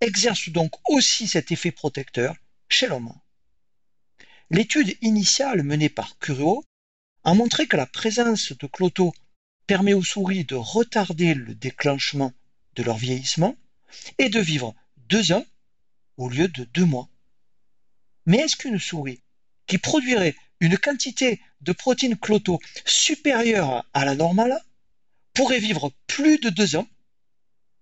exerce 0.00 0.50
donc 0.50 0.72
aussi 0.88 1.26
cet 1.28 1.50
effet 1.50 1.70
protecteur 1.70 2.36
chez 2.68 2.86
l'homme. 2.86 3.12
l'étude 4.50 4.96
initiale 5.00 5.62
menée 5.62 5.88
par 5.88 6.18
Curio 6.18 6.64
a 7.24 7.34
montré 7.34 7.66
que 7.66 7.76
la 7.76 7.86
présence 7.86 8.52
de 8.52 8.66
cloto 8.66 9.12
permet 9.66 9.94
aux 9.94 10.04
souris 10.04 10.44
de 10.44 10.54
retarder 10.54 11.34
le 11.34 11.54
déclenchement 11.54 12.32
de 12.74 12.82
leur 12.82 12.96
vieillissement 12.96 13.56
et 14.18 14.28
de 14.28 14.40
vivre 14.40 14.74
deux 14.96 15.32
ans 15.32 15.44
au 16.18 16.28
lieu 16.28 16.48
de 16.48 16.64
deux 16.64 16.84
mois. 16.84 17.08
Mais 18.26 18.38
est-ce 18.38 18.56
qu'une 18.56 18.78
souris 18.78 19.22
qui 19.66 19.78
produirait 19.78 20.36
une 20.60 20.76
quantité 20.76 21.40
de 21.62 21.72
protéines 21.72 22.18
cloto 22.18 22.60
supérieure 22.84 23.86
à 23.94 24.04
la 24.04 24.14
normale 24.14 24.60
pourrait 25.32 25.60
vivre 25.60 25.92
plus 26.06 26.38
de 26.38 26.50
deux 26.50 26.76
ans 26.76 26.88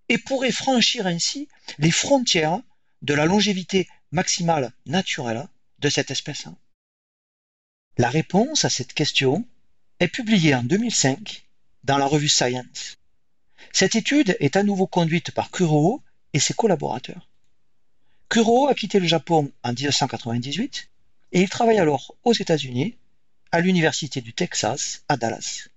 et 0.08 0.18
pourrait 0.18 0.52
franchir 0.52 1.06
ainsi 1.06 1.48
les 1.78 1.90
frontières 1.90 2.60
de 3.02 3.14
la 3.14 3.24
longévité 3.24 3.88
maximale 4.12 4.72
naturelle 4.84 5.48
de 5.78 5.88
cette 5.88 6.10
espèce? 6.10 6.46
La 7.98 8.10
réponse 8.10 8.64
à 8.64 8.70
cette 8.70 8.92
question 8.92 9.46
est 10.00 10.08
publiée 10.08 10.54
en 10.54 10.62
2005 10.62 11.48
dans 11.84 11.98
la 11.98 12.06
revue 12.06 12.28
Science. 12.28 12.98
Cette 13.72 13.94
étude 13.94 14.36
est 14.38 14.56
à 14.56 14.62
nouveau 14.62 14.86
conduite 14.86 15.30
par 15.30 15.50
Kuroho 15.50 16.02
et 16.34 16.40
ses 16.40 16.54
collaborateurs. 16.54 17.28
Kuroho 18.28 18.66
a 18.66 18.75
quitté 18.75 18.99
le 18.99 19.06
Japon 19.06 19.52
en 19.62 19.73
1998 19.73 20.88
et 21.33 21.42
il 21.42 21.49
travaille 21.49 21.78
alors 21.78 22.14
aux 22.25 22.33
États-Unis 22.33 22.97
à 23.52 23.61
l'Université 23.61 24.21
du 24.21 24.33
Texas 24.33 25.04
à 25.09 25.16
Dallas. 25.16 25.68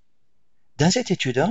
Dans 0.78 0.90
cette 0.90 1.12
étude, 1.12 1.46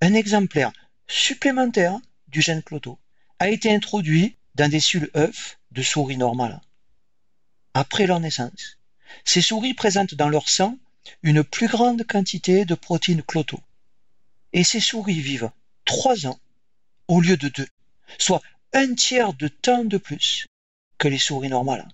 un 0.00 0.14
exemplaire 0.14 0.72
supplémentaire 1.08 1.98
du 2.28 2.42
gène 2.42 2.62
Cloto 2.62 2.98
a 3.38 3.48
été 3.48 3.72
introduit 3.72 4.36
dans 4.54 4.70
des 4.70 4.80
cellules 4.80 5.10
œufs 5.16 5.58
de 5.72 5.82
souris 5.82 6.16
normales. 6.16 6.60
Après 7.74 8.06
leur 8.06 8.20
naissance, 8.20 8.78
ces 9.24 9.40
souris 9.40 9.74
présentent 9.74 10.14
dans 10.14 10.28
leur 10.28 10.48
sang 10.48 10.78
une 11.22 11.44
plus 11.44 11.68
grande 11.68 12.04
quantité 12.06 12.64
de 12.64 12.74
protéines 12.74 13.22
Cloto. 13.22 13.60
Et 14.52 14.64
ces 14.64 14.80
souris 14.80 15.20
vivent 15.20 15.50
trois 15.84 16.26
ans 16.26 16.38
au 17.08 17.20
lieu 17.20 17.36
de 17.36 17.48
deux, 17.48 17.68
soit 18.18 18.42
un 18.76 18.94
tiers 18.94 19.32
de 19.32 19.48
temps 19.48 19.84
de 19.84 19.96
plus 19.96 20.46
que 20.98 21.08
les 21.08 21.18
souris 21.18 21.48
normales. 21.48 21.88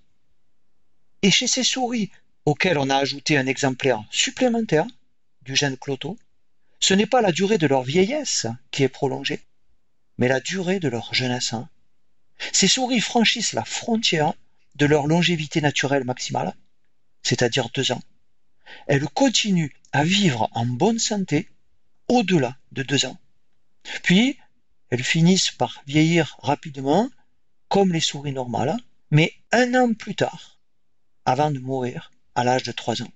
Et 1.22 1.30
chez 1.30 1.46
ces 1.46 1.62
souris 1.62 2.10
auxquelles 2.44 2.76
on 2.76 2.90
a 2.90 2.96
ajouté 2.96 3.38
un 3.38 3.46
exemplaire 3.46 4.02
supplémentaire 4.10 4.86
du 5.42 5.54
gène 5.54 5.76
Cloto, 5.76 6.18
ce 6.80 6.92
n'est 6.94 7.06
pas 7.06 7.20
la 7.20 7.30
durée 7.30 7.56
de 7.56 7.68
leur 7.68 7.84
vieillesse 7.84 8.48
qui 8.72 8.82
est 8.82 8.88
prolongée, 8.88 9.40
mais 10.18 10.26
la 10.26 10.40
durée 10.40 10.80
de 10.80 10.88
leur 10.88 11.14
jeunesse. 11.14 11.54
Ces 12.50 12.66
souris 12.66 13.00
franchissent 13.00 13.52
la 13.52 13.64
frontière 13.64 14.34
de 14.74 14.86
leur 14.86 15.06
longévité 15.06 15.60
naturelle 15.60 16.02
maximale, 16.02 16.52
c'est-à-dire 17.22 17.68
deux 17.72 17.92
ans. 17.92 18.02
Elles 18.88 19.08
continuent 19.08 19.72
à 19.92 20.02
vivre 20.02 20.48
en 20.50 20.66
bonne 20.66 20.98
santé 20.98 21.48
au-delà 22.08 22.56
de 22.72 22.82
deux 22.82 23.06
ans. 23.06 23.18
Puis, 24.02 24.36
elles 24.92 25.02
finissent 25.02 25.50
par 25.50 25.82
vieillir 25.86 26.36
rapidement, 26.42 27.10
comme 27.70 27.94
les 27.94 28.00
souris 28.00 28.32
normales, 28.32 28.76
mais 29.10 29.32
un 29.50 29.74
an 29.74 29.94
plus 29.94 30.14
tard, 30.14 30.58
avant 31.24 31.50
de 31.50 31.58
mourir 31.58 32.12
à 32.34 32.44
l'âge 32.44 32.64
de 32.64 32.72
trois 32.72 33.00
ans. 33.00 33.12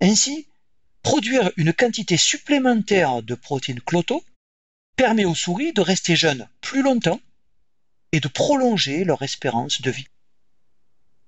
Ainsi, 0.00 0.48
produire 1.04 1.52
une 1.58 1.72
quantité 1.72 2.16
supplémentaire 2.16 3.22
de 3.22 3.36
protéines 3.36 3.80
cloto 3.80 4.24
permet 4.96 5.24
aux 5.24 5.36
souris 5.36 5.72
de 5.72 5.80
rester 5.80 6.16
jeunes 6.16 6.48
plus 6.60 6.82
longtemps 6.82 7.20
et 8.10 8.18
de 8.18 8.26
prolonger 8.26 9.04
leur 9.04 9.22
espérance 9.22 9.80
de 9.80 9.92
vie. 9.92 10.08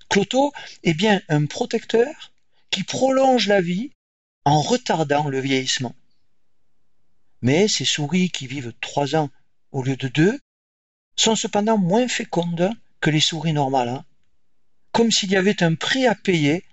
Cloto 0.08 0.52
est 0.82 0.94
bien 0.94 1.22
un 1.28 1.46
protecteur 1.46 2.32
qui 2.70 2.82
prolonge 2.82 3.46
la 3.46 3.60
vie 3.60 3.92
en 4.44 4.60
retardant 4.60 5.28
le 5.28 5.38
vieillissement. 5.38 5.94
Mais 7.42 7.68
ces 7.68 7.84
souris 7.84 8.30
qui 8.30 8.46
vivent 8.46 8.72
trois 8.80 9.16
ans 9.16 9.30
au 9.72 9.82
lieu 9.82 9.96
de 9.96 10.08
deux 10.08 10.38
sont 11.16 11.36
cependant 11.36 11.78
moins 11.78 12.08
fécondes 12.08 12.70
que 13.00 13.10
les 13.10 13.20
souris 13.20 13.52
normales, 13.52 13.88
hein. 13.88 14.04
comme 14.92 15.10
s'il 15.10 15.30
y 15.30 15.36
avait 15.36 15.62
un 15.62 15.74
prix 15.74 16.06
à 16.06 16.14
payer 16.14 16.64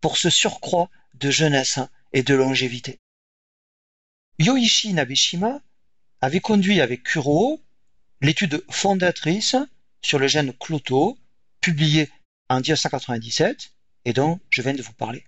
pour 0.00 0.18
ce 0.18 0.30
surcroît 0.30 0.90
de 1.14 1.30
jeunesse 1.30 1.78
et 2.12 2.22
de 2.22 2.34
longévité. 2.34 3.00
Yoichi 4.38 4.92
Nabeshima 4.92 5.60
avait 6.20 6.40
conduit 6.40 6.80
avec 6.80 7.02
Kuro 7.04 7.60
l'étude 8.20 8.64
fondatrice 8.70 9.56
sur 10.02 10.18
le 10.18 10.28
gène 10.28 10.52
Cloto, 10.52 11.18
publiée 11.60 12.10
en 12.48 12.56
1997 12.56 13.72
et 14.04 14.12
dont 14.12 14.40
je 14.50 14.62
viens 14.62 14.74
de 14.74 14.82
vous 14.82 14.92
parler. 14.92 15.24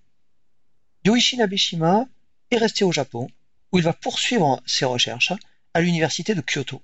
Yoichi 1.04 1.36
Nabeshima 1.36 2.06
est 2.50 2.58
resté 2.58 2.84
au 2.84 2.92
Japon, 2.92 3.28
où 3.72 3.78
il 3.78 3.84
va 3.84 3.92
poursuivre 3.92 4.62
ses 4.66 4.84
recherches 4.84 5.32
à 5.74 5.80
l'université 5.80 6.34
de 6.34 6.42
Kyoto. 6.42 6.82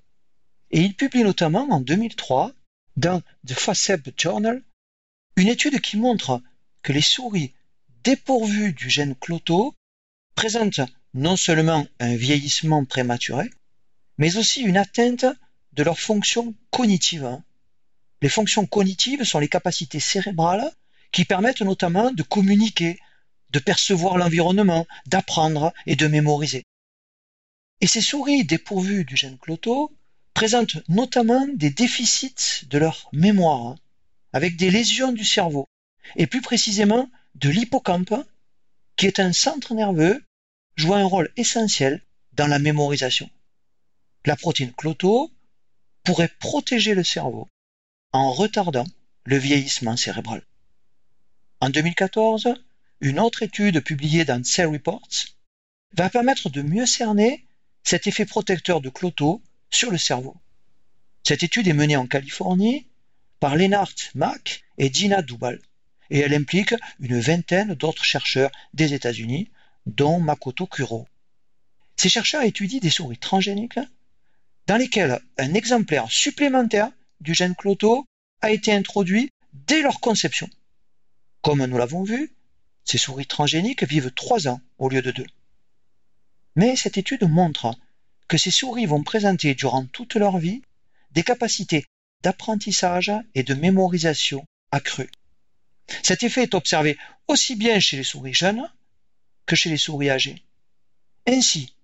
Et 0.70 0.80
il 0.80 0.94
publie 0.94 1.24
notamment 1.24 1.68
en 1.70 1.80
2003 1.80 2.52
dans 2.96 3.22
The 3.46 3.54
FACEB 3.54 4.08
Journal 4.18 4.62
une 5.36 5.48
étude 5.48 5.80
qui 5.80 5.96
montre 5.96 6.42
que 6.82 6.92
les 6.92 7.02
souris 7.02 7.54
dépourvues 8.04 8.72
du 8.72 8.90
gène 8.90 9.14
Cloto 9.14 9.74
présentent 10.34 10.80
non 11.14 11.36
seulement 11.36 11.86
un 12.00 12.16
vieillissement 12.16 12.84
prématuré, 12.84 13.50
mais 14.18 14.36
aussi 14.36 14.62
une 14.62 14.76
atteinte 14.76 15.26
de 15.72 15.82
leurs 15.82 16.00
fonctions 16.00 16.54
cognitives. 16.70 17.38
Les 18.20 18.28
fonctions 18.28 18.66
cognitives 18.66 19.24
sont 19.24 19.38
les 19.38 19.48
capacités 19.48 20.00
cérébrales 20.00 20.70
qui 21.12 21.24
permettent 21.24 21.62
notamment 21.62 22.10
de 22.10 22.22
communiquer, 22.22 22.98
de 23.50 23.58
percevoir 23.58 24.16
l'environnement, 24.16 24.86
d'apprendre 25.06 25.72
et 25.86 25.96
de 25.96 26.06
mémoriser. 26.06 26.64
Et 27.82 27.88
ces 27.88 28.00
souris 28.00 28.44
dépourvues 28.44 29.04
du 29.04 29.16
gène 29.16 29.38
Cloto 29.38 29.92
présentent 30.34 30.76
notamment 30.88 31.48
des 31.52 31.70
déficits 31.70 32.64
de 32.68 32.78
leur 32.78 33.08
mémoire, 33.12 33.74
avec 34.32 34.56
des 34.56 34.70
lésions 34.70 35.10
du 35.10 35.24
cerveau, 35.24 35.66
et 36.14 36.28
plus 36.28 36.40
précisément 36.40 37.10
de 37.34 37.50
l'hippocampe, 37.50 38.14
qui 38.94 39.06
est 39.06 39.18
un 39.18 39.32
centre 39.32 39.74
nerveux 39.74 40.24
jouant 40.76 40.94
un 40.94 41.04
rôle 41.04 41.32
essentiel 41.36 42.00
dans 42.34 42.46
la 42.46 42.60
mémorisation. 42.60 43.28
La 44.26 44.36
protéine 44.36 44.72
Cloto 44.72 45.32
pourrait 46.04 46.32
protéger 46.38 46.94
le 46.94 47.02
cerveau 47.02 47.48
en 48.12 48.30
retardant 48.30 48.86
le 49.24 49.38
vieillissement 49.38 49.96
cérébral. 49.96 50.46
En 51.60 51.68
2014, 51.68 52.54
une 53.00 53.18
autre 53.18 53.42
étude 53.42 53.80
publiée 53.80 54.24
dans 54.24 54.44
Cell 54.44 54.68
Reports 54.68 55.26
va 55.94 56.08
permettre 56.10 56.48
de 56.48 56.62
mieux 56.62 56.86
cerner 56.86 57.44
cet 57.82 58.06
effet 58.06 58.26
protecteur 58.26 58.80
de 58.80 58.88
Cloto 58.88 59.42
sur 59.70 59.90
le 59.90 59.98
cerveau. 59.98 60.36
Cette 61.24 61.42
étude 61.42 61.68
est 61.68 61.72
menée 61.72 61.96
en 61.96 62.06
Californie 62.06 62.86
par 63.40 63.56
Lennart 63.56 63.92
Mack 64.14 64.64
et 64.78 64.90
Dina 64.90 65.22
Dubal, 65.22 65.60
et 66.10 66.18
elle 66.20 66.34
implique 66.34 66.74
une 67.00 67.18
vingtaine 67.18 67.74
d'autres 67.74 68.04
chercheurs 68.04 68.50
des 68.74 68.94
États-Unis, 68.94 69.50
dont 69.86 70.20
Makoto 70.20 70.66
Kuro. 70.66 71.08
Ces 71.96 72.08
chercheurs 72.08 72.42
étudient 72.42 72.80
des 72.80 72.90
souris 72.90 73.18
transgéniques 73.18 73.80
dans 74.66 74.76
lesquelles 74.76 75.20
un 75.38 75.54
exemplaire 75.54 76.10
supplémentaire 76.10 76.90
du 77.20 77.34
gène 77.34 77.54
Cloto 77.54 78.06
a 78.40 78.50
été 78.50 78.72
introduit 78.72 79.30
dès 79.52 79.82
leur 79.82 80.00
conception. 80.00 80.48
Comme 81.40 81.64
nous 81.64 81.78
l'avons 81.78 82.04
vu, 82.04 82.32
ces 82.84 82.98
souris 82.98 83.26
transgéniques 83.26 83.84
vivent 83.84 84.12
trois 84.12 84.48
ans 84.48 84.60
au 84.78 84.88
lieu 84.88 85.02
de 85.02 85.10
deux. 85.10 85.26
Mais 86.56 86.76
cette 86.76 86.98
étude 86.98 87.28
montre 87.28 87.74
que 88.28 88.38
ces 88.38 88.50
souris 88.50 88.86
vont 88.86 89.02
présenter 89.02 89.54
durant 89.54 89.86
toute 89.86 90.14
leur 90.14 90.38
vie 90.38 90.62
des 91.12 91.22
capacités 91.22 91.86
d'apprentissage 92.22 93.12
et 93.34 93.42
de 93.42 93.54
mémorisation 93.54 94.46
accrues. 94.70 95.10
Cet 96.02 96.22
effet 96.22 96.44
est 96.44 96.54
observé 96.54 96.98
aussi 97.28 97.56
bien 97.56 97.80
chez 97.80 97.96
les 97.96 98.04
souris 98.04 98.34
jeunes 98.34 98.70
que 99.46 99.56
chez 99.56 99.70
les 99.70 99.76
souris 99.76 100.10
âgées. 100.10 100.42
Ainsi, 101.26 101.74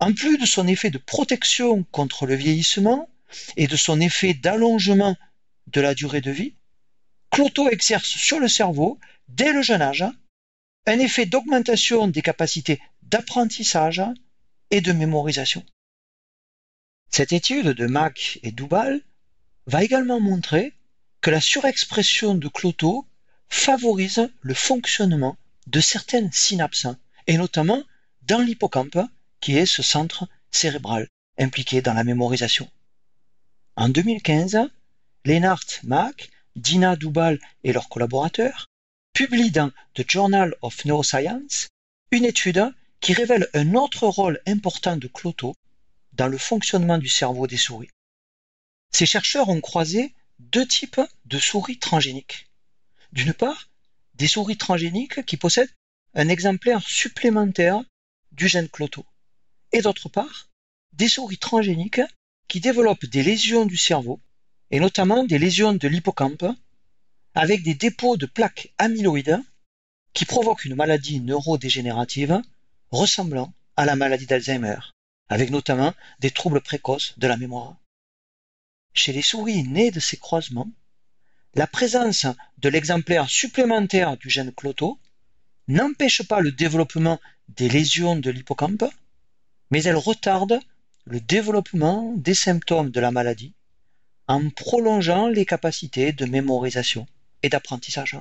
en 0.00 0.12
plus 0.12 0.38
de 0.38 0.46
son 0.46 0.66
effet 0.66 0.90
de 0.90 0.98
protection 0.98 1.84
contre 1.84 2.26
le 2.26 2.34
vieillissement 2.34 3.08
et 3.56 3.66
de 3.66 3.76
son 3.76 4.00
effet 4.00 4.34
d'allongement 4.34 5.16
de 5.66 5.80
la 5.80 5.94
durée 5.94 6.20
de 6.20 6.30
vie, 6.30 6.54
Cloto 7.30 7.68
exerce 7.68 8.08
sur 8.08 8.40
le 8.40 8.48
cerveau, 8.48 8.98
dès 9.28 9.52
le 9.52 9.62
jeune 9.62 9.82
âge, 9.82 10.04
un 10.86 10.98
effet 10.98 11.26
d'augmentation 11.26 12.08
des 12.08 12.22
capacités 12.22 12.80
d'apprentissage 13.08 14.02
et 14.70 14.80
de 14.80 14.92
mémorisation. 14.92 15.64
Cette 17.10 17.32
étude 17.32 17.68
de 17.68 17.86
Mack 17.86 18.38
et 18.42 18.52
Dubal 18.52 19.00
va 19.66 19.82
également 19.82 20.20
montrer 20.20 20.74
que 21.20 21.30
la 21.30 21.40
surexpression 21.40 22.34
de 22.34 22.48
Cloto 22.48 23.06
favorise 23.48 24.28
le 24.42 24.54
fonctionnement 24.54 25.36
de 25.66 25.80
certaines 25.80 26.32
synapses, 26.32 26.86
et 27.26 27.36
notamment 27.36 27.82
dans 28.22 28.40
l'hippocampe, 28.40 28.98
qui 29.40 29.56
est 29.56 29.66
ce 29.66 29.82
centre 29.82 30.28
cérébral 30.50 31.08
impliqué 31.38 31.80
dans 31.80 31.94
la 31.94 32.04
mémorisation. 32.04 32.68
En 33.76 33.88
2015, 33.88 34.58
Lennart 35.24 35.64
Mack, 35.84 36.30
Dina 36.56 36.96
Dubal 36.96 37.38
et 37.64 37.72
leurs 37.72 37.88
collaborateurs 37.88 38.66
publie 39.12 39.50
dans 39.50 39.70
The 39.94 40.08
Journal 40.08 40.54
of 40.62 40.84
Neuroscience 40.84 41.68
une 42.10 42.24
étude 42.24 42.72
qui 43.00 43.12
révèle 43.12 43.48
un 43.54 43.74
autre 43.74 44.06
rôle 44.06 44.40
important 44.46 44.96
de 44.96 45.08
cloto 45.08 45.54
dans 46.12 46.28
le 46.28 46.38
fonctionnement 46.38 46.98
du 46.98 47.08
cerveau 47.08 47.46
des 47.46 47.56
souris. 47.56 47.90
Ces 48.90 49.06
chercheurs 49.06 49.48
ont 49.48 49.60
croisé 49.60 50.14
deux 50.38 50.66
types 50.66 51.00
de 51.26 51.38
souris 51.38 51.78
transgéniques. 51.78 52.48
D'une 53.12 53.32
part, 53.32 53.68
des 54.14 54.28
souris 54.28 54.56
transgéniques 54.56 55.24
qui 55.24 55.36
possèdent 55.36 55.72
un 56.14 56.28
exemplaire 56.28 56.82
supplémentaire 56.82 57.82
du 58.32 58.48
gène 58.48 58.68
cloto. 58.68 59.04
Et 59.72 59.82
d'autre 59.82 60.08
part, 60.08 60.48
des 60.92 61.08
souris 61.08 61.38
transgéniques 61.38 62.00
qui 62.48 62.60
développent 62.60 63.06
des 63.06 63.22
lésions 63.22 63.66
du 63.66 63.76
cerveau, 63.76 64.20
et 64.70 64.80
notamment 64.80 65.24
des 65.24 65.38
lésions 65.38 65.74
de 65.74 65.88
l'hippocampe, 65.88 66.46
avec 67.34 67.62
des 67.62 67.74
dépôts 67.74 68.16
de 68.16 68.26
plaques 68.26 68.72
amyloïdes 68.78 69.40
qui 70.14 70.24
provoquent 70.24 70.64
une 70.64 70.74
maladie 70.74 71.20
neurodégénérative 71.20 72.42
ressemblant 72.90 73.52
à 73.76 73.84
la 73.84 73.96
maladie 73.96 74.26
d'Alzheimer, 74.26 74.78
avec 75.28 75.50
notamment 75.50 75.94
des 76.20 76.30
troubles 76.30 76.60
précoces 76.60 77.14
de 77.18 77.26
la 77.26 77.36
mémoire. 77.36 77.76
Chez 78.94 79.12
les 79.12 79.22
souris 79.22 79.62
nées 79.62 79.90
de 79.90 80.00
ces 80.00 80.16
croisements, 80.16 80.70
la 81.54 81.66
présence 81.66 82.26
de 82.58 82.68
l'exemplaire 82.68 83.28
supplémentaire 83.28 84.16
du 84.16 84.30
gène 84.30 84.52
cloto 84.52 84.98
n'empêche 85.66 86.22
pas 86.22 86.40
le 86.40 86.52
développement 86.52 87.20
des 87.48 87.68
lésions 87.68 88.16
de 88.16 88.30
l'hippocampe, 88.30 88.84
mais 89.70 89.82
elle 89.84 89.96
retarde 89.96 90.60
le 91.04 91.20
développement 91.20 92.14
des 92.16 92.34
symptômes 92.34 92.90
de 92.90 93.00
la 93.00 93.10
maladie 93.10 93.54
en 94.26 94.50
prolongeant 94.50 95.28
les 95.28 95.46
capacités 95.46 96.12
de 96.12 96.26
mémorisation 96.26 97.06
et 97.42 97.48
d'apprentissage. 97.48 98.18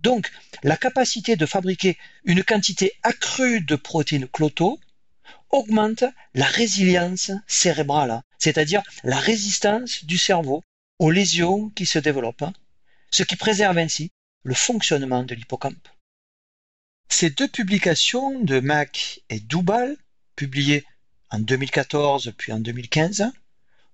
Donc, 0.00 0.30
la 0.62 0.76
capacité 0.76 1.36
de 1.36 1.46
fabriquer 1.46 1.98
une 2.24 2.44
quantité 2.44 2.92
accrue 3.02 3.60
de 3.60 3.76
protéines 3.76 4.28
cloto 4.28 4.78
augmente 5.50 6.04
la 6.34 6.46
résilience 6.46 7.30
cérébrale, 7.46 8.22
c'est-à-dire 8.38 8.82
la 9.04 9.18
résistance 9.18 10.04
du 10.04 10.18
cerveau 10.18 10.62
aux 10.98 11.10
lésions 11.10 11.70
qui 11.70 11.86
se 11.86 11.98
développent, 11.98 12.44
ce 13.10 13.22
qui 13.22 13.36
préserve 13.36 13.78
ainsi 13.78 14.10
le 14.44 14.54
fonctionnement 14.54 15.22
de 15.22 15.34
l'hippocampe. 15.34 15.88
Ces 17.08 17.30
deux 17.30 17.48
publications 17.48 18.38
de 18.40 18.60
Mac 18.60 19.20
et 19.28 19.40
Doubal, 19.40 19.96
publiées 20.34 20.84
en 21.30 21.38
2014 21.38 22.34
puis 22.36 22.52
en 22.52 22.60
2015, 22.60 23.30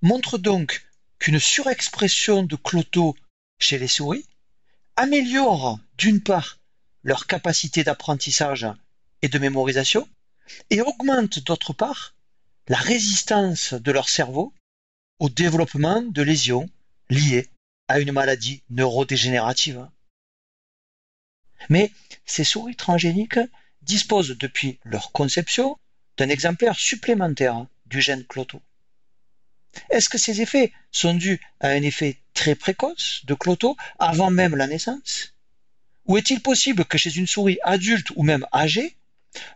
montrent 0.00 0.38
donc 0.38 0.84
qu'une 1.18 1.38
surexpression 1.38 2.42
de 2.42 2.56
cloto 2.56 3.14
chez 3.58 3.78
les 3.78 3.88
souris 3.88 4.26
améliore 4.96 5.78
d'une 5.98 6.22
part 6.22 6.58
leur 7.02 7.26
capacité 7.26 7.84
d'apprentissage 7.84 8.66
et 9.22 9.28
de 9.28 9.38
mémorisation 9.38 10.08
et 10.70 10.80
augmente 10.80 11.38
d'autre 11.40 11.72
part 11.72 12.14
la 12.68 12.78
résistance 12.78 13.74
de 13.74 13.92
leur 13.92 14.08
cerveau 14.08 14.52
au 15.18 15.28
développement 15.28 16.02
de 16.02 16.22
lésions 16.22 16.68
liées 17.10 17.48
à 17.88 18.00
une 18.00 18.12
maladie 18.12 18.62
neurodégénérative. 18.70 19.88
Mais 21.68 21.92
ces 22.24 22.44
souris 22.44 22.76
transgéniques 22.76 23.38
disposent 23.82 24.36
depuis 24.38 24.78
leur 24.84 25.12
conception 25.12 25.76
d'un 26.16 26.28
exemplaire 26.28 26.78
supplémentaire 26.78 27.66
du 27.86 28.00
gène 28.00 28.24
cloto. 28.24 28.60
Est-ce 29.90 30.08
que 30.08 30.18
ces 30.18 30.40
effets 30.40 30.72
sont 30.90 31.14
dus 31.14 31.40
à 31.60 31.68
un 31.68 31.82
effet 31.82 32.18
très 32.34 32.54
précoce 32.54 33.22
de 33.24 33.34
cloto 33.34 33.76
avant 33.98 34.30
même 34.30 34.56
la 34.56 34.66
naissance? 34.66 35.34
Ou 36.06 36.16
est-il 36.16 36.40
possible 36.40 36.84
que 36.84 36.98
chez 36.98 37.16
une 37.16 37.26
souris 37.26 37.58
adulte 37.62 38.10
ou 38.16 38.22
même 38.22 38.46
âgée, 38.52 38.96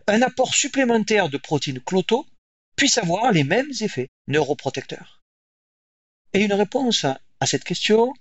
un 0.07 0.21
apport 0.21 0.55
supplémentaire 0.55 1.29
de 1.29 1.37
protéines 1.37 1.81
cloto 1.81 2.25
puisse 2.75 2.97
avoir 2.97 3.31
les 3.31 3.43
mêmes 3.43 3.71
effets 3.81 4.09
neuroprotecteurs? 4.27 5.21
Et 6.33 6.41
une 6.41 6.53
réponse 6.53 7.05
à 7.05 7.45
cette 7.45 7.63
question 7.63 8.13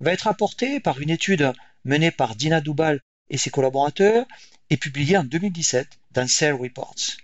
va 0.00 0.12
être 0.12 0.26
apportée 0.26 0.80
par 0.80 1.00
une 1.00 1.10
étude 1.10 1.52
menée 1.84 2.10
par 2.10 2.36
Dina 2.36 2.60
Doubal 2.60 3.00
et 3.30 3.38
ses 3.38 3.50
collaborateurs 3.50 4.26
et 4.70 4.76
publiée 4.76 5.16
en 5.16 5.24
2017 5.24 5.88
dans 6.12 6.28
Cell 6.28 6.54
Reports. 6.54 7.16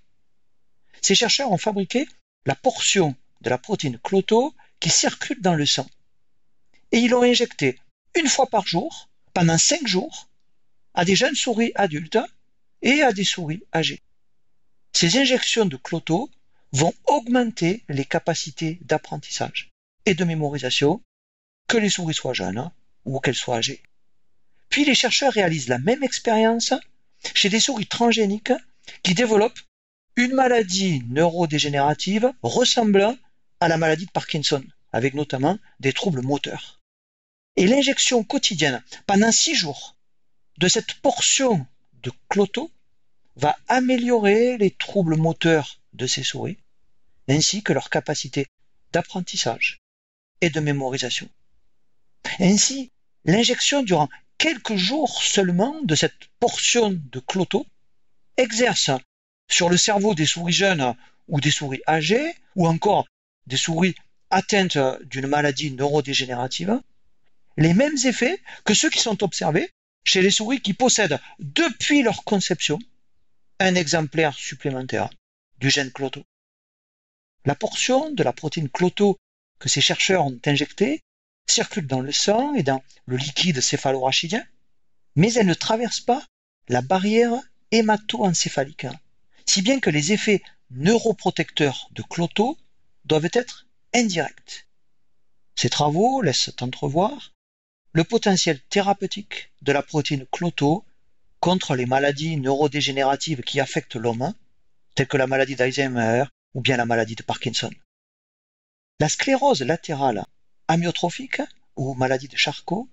Ces 1.00 1.14
chercheurs 1.14 1.50
ont 1.50 1.58
fabriqué 1.58 2.06
la 2.46 2.54
portion 2.54 3.14
de 3.40 3.50
la 3.50 3.58
protéine 3.58 3.98
cloto 3.98 4.54
qui 4.80 4.90
circule 4.90 5.40
dans 5.40 5.54
le 5.54 5.66
sang. 5.66 5.88
Et 6.92 6.98
ils 6.98 7.10
l'ont 7.10 7.22
injecté 7.22 7.78
une 8.14 8.28
fois 8.28 8.46
par 8.48 8.66
jour, 8.66 9.08
pendant 9.34 9.58
cinq 9.58 9.86
jours, 9.86 10.28
à 10.94 11.04
des 11.04 11.14
jeunes 11.14 11.34
souris 11.34 11.72
adultes 11.74 12.18
et 12.82 13.02
à 13.02 13.12
des 13.12 13.24
souris 13.24 13.62
âgées. 13.72 14.02
Ces 14.92 15.18
injections 15.18 15.66
de 15.66 15.76
cloto 15.76 16.30
vont 16.72 16.94
augmenter 17.06 17.84
les 17.88 18.04
capacités 18.04 18.78
d'apprentissage 18.82 19.70
et 20.06 20.14
de 20.14 20.24
mémorisation, 20.24 21.00
que 21.68 21.76
les 21.78 21.90
souris 21.90 22.14
soient 22.14 22.32
jeunes 22.32 22.70
ou 23.04 23.20
qu'elles 23.20 23.34
soient 23.34 23.58
âgées. 23.58 23.82
Puis 24.68 24.84
les 24.84 24.94
chercheurs 24.94 25.32
réalisent 25.32 25.68
la 25.68 25.78
même 25.78 26.02
expérience 26.02 26.74
chez 27.34 27.48
des 27.48 27.60
souris 27.60 27.86
transgéniques 27.86 28.52
qui 29.02 29.14
développent 29.14 29.60
une 30.16 30.34
maladie 30.34 31.02
neurodégénérative 31.08 32.32
ressemblant 32.42 33.16
à 33.60 33.68
la 33.68 33.76
maladie 33.76 34.06
de 34.06 34.10
Parkinson, 34.10 34.64
avec 34.92 35.14
notamment 35.14 35.58
des 35.78 35.92
troubles 35.92 36.22
moteurs. 36.22 36.80
Et 37.56 37.66
l'injection 37.66 38.24
quotidienne 38.24 38.82
pendant 39.06 39.30
six 39.32 39.54
jours 39.54 39.96
de 40.58 40.68
cette 40.68 40.94
portion 40.94 41.66
de 42.02 42.12
cloto 42.28 42.70
va 43.36 43.56
améliorer 43.68 44.58
les 44.58 44.70
troubles 44.70 45.16
moteurs 45.16 45.80
de 45.92 46.06
ces 46.06 46.22
souris, 46.22 46.58
ainsi 47.28 47.62
que 47.62 47.72
leur 47.72 47.90
capacité 47.90 48.46
d'apprentissage 48.92 49.80
et 50.40 50.50
de 50.50 50.60
mémorisation. 50.60 51.28
Ainsi, 52.38 52.90
l'injection 53.24 53.82
durant 53.82 54.08
quelques 54.38 54.76
jours 54.76 55.22
seulement 55.22 55.80
de 55.82 55.94
cette 55.94 56.28
portion 56.38 56.90
de 56.90 57.20
cloto 57.20 57.66
exerce 58.36 58.90
sur 59.48 59.68
le 59.68 59.76
cerveau 59.76 60.14
des 60.14 60.26
souris 60.26 60.52
jeunes 60.52 60.94
ou 61.28 61.40
des 61.40 61.50
souris 61.50 61.82
âgées, 61.86 62.34
ou 62.56 62.66
encore 62.66 63.06
des 63.50 63.56
souris 63.56 63.94
atteintes 64.30 64.78
d'une 65.04 65.26
maladie 65.26 65.72
neurodégénérative, 65.72 66.80
les 67.56 67.74
mêmes 67.74 67.98
effets 68.04 68.40
que 68.64 68.74
ceux 68.74 68.88
qui 68.88 69.00
sont 69.00 69.22
observés 69.22 69.68
chez 70.04 70.22
les 70.22 70.30
souris 70.30 70.62
qui 70.62 70.72
possèdent 70.72 71.20
depuis 71.40 72.02
leur 72.02 72.24
conception 72.24 72.78
un 73.58 73.74
exemplaire 73.74 74.34
supplémentaire 74.34 75.10
du 75.58 75.68
gène 75.68 75.90
cloto. 75.90 76.24
La 77.44 77.54
portion 77.54 78.10
de 78.12 78.22
la 78.22 78.32
protéine 78.32 78.70
cloto 78.70 79.18
que 79.58 79.68
ces 79.68 79.80
chercheurs 79.80 80.24
ont 80.24 80.40
injectée 80.46 81.02
circule 81.46 81.86
dans 81.86 82.00
le 82.00 82.12
sang 82.12 82.54
et 82.54 82.62
dans 82.62 82.82
le 83.06 83.16
liquide 83.16 83.60
céphalorachidien, 83.60 84.44
mais 85.16 85.34
elle 85.34 85.46
ne 85.46 85.54
traverse 85.54 86.00
pas 86.00 86.24
la 86.68 86.82
barrière 86.82 87.34
hémato-encéphalique, 87.72 88.86
si 89.44 89.60
bien 89.60 89.80
que 89.80 89.90
les 89.90 90.12
effets 90.12 90.42
neuroprotecteurs 90.70 91.88
de 91.90 92.02
cloto 92.02 92.56
doivent 93.10 93.30
être 93.32 93.66
indirects. 93.92 94.68
Ces 95.56 95.68
travaux 95.68 96.22
laissent 96.22 96.52
entrevoir 96.60 97.32
le 97.92 98.04
potentiel 98.04 98.60
thérapeutique 98.70 99.50
de 99.62 99.72
la 99.72 99.82
protéine 99.82 100.26
cloto 100.30 100.84
contre 101.40 101.74
les 101.74 101.86
maladies 101.86 102.36
neurodégénératives 102.36 103.42
qui 103.42 103.58
affectent 103.58 103.96
l'homme, 103.96 104.32
telles 104.94 105.08
que 105.08 105.16
la 105.16 105.26
maladie 105.26 105.56
d'Alzheimer 105.56 106.22
ou 106.54 106.60
bien 106.60 106.76
la 106.76 106.86
maladie 106.86 107.16
de 107.16 107.24
Parkinson. 107.24 107.72
La 109.00 109.08
sclérose 109.08 109.62
latérale 109.62 110.24
amyotrophique 110.68 111.42
ou 111.74 111.94
maladie 111.94 112.28
de 112.28 112.36
Charcot 112.36 112.88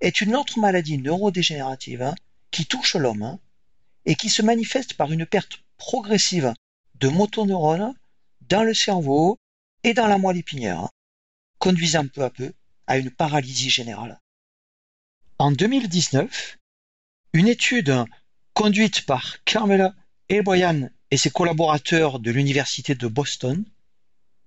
est 0.00 0.20
une 0.20 0.36
autre 0.36 0.60
maladie 0.60 0.98
neurodégénérative 0.98 2.14
qui 2.52 2.66
touche 2.66 2.94
l'homme 2.94 3.36
et 4.04 4.14
qui 4.14 4.30
se 4.30 4.42
manifeste 4.42 4.94
par 4.94 5.10
une 5.10 5.26
perte 5.26 5.58
progressive 5.76 6.54
de 6.94 7.08
motoneurones 7.08 7.96
dans 8.42 8.62
le 8.62 8.74
cerveau 8.74 9.40
et 9.86 9.94
dans 9.94 10.08
la 10.08 10.18
moelle 10.18 10.38
épinière, 10.38 10.88
conduisant 11.60 12.08
peu 12.08 12.24
à 12.24 12.30
peu 12.30 12.52
à 12.88 12.98
une 12.98 13.12
paralysie 13.12 13.70
générale. 13.70 14.20
En 15.38 15.52
2019, 15.52 16.58
une 17.34 17.46
étude 17.46 17.94
conduite 18.52 19.06
par 19.06 19.44
Carmela 19.44 19.94
Elboyan 20.28 20.90
et 21.12 21.16
ses 21.16 21.30
collaborateurs 21.30 22.18
de 22.18 22.32
l'Université 22.32 22.96
de 22.96 23.06
Boston 23.06 23.64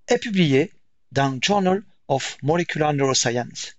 est 0.10 0.18
publiée 0.18 0.74
dans 1.14 1.40
Journal 1.42 1.84
of 2.10 2.38
Molecular 2.44 2.94
Neuroscience. 2.94 3.78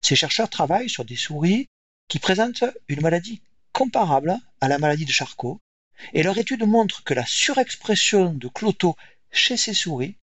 Ces 0.00 0.16
chercheurs 0.16 0.48
travaillent 0.48 0.88
sur 0.88 1.04
des 1.04 1.16
souris 1.16 1.68
qui 2.08 2.18
présentent 2.18 2.64
une 2.88 3.02
maladie 3.02 3.42
comparable 3.72 4.38
à 4.62 4.68
la 4.68 4.78
maladie 4.78 5.04
de 5.04 5.12
Charcot, 5.12 5.60
et 6.14 6.22
leur 6.22 6.38
étude 6.38 6.66
montre 6.66 7.04
que 7.04 7.12
la 7.12 7.26
surexpression 7.26 8.32
de 8.32 8.48
cloto 8.48 8.96
chez 9.30 9.58
ces 9.58 9.74
souris 9.74 10.16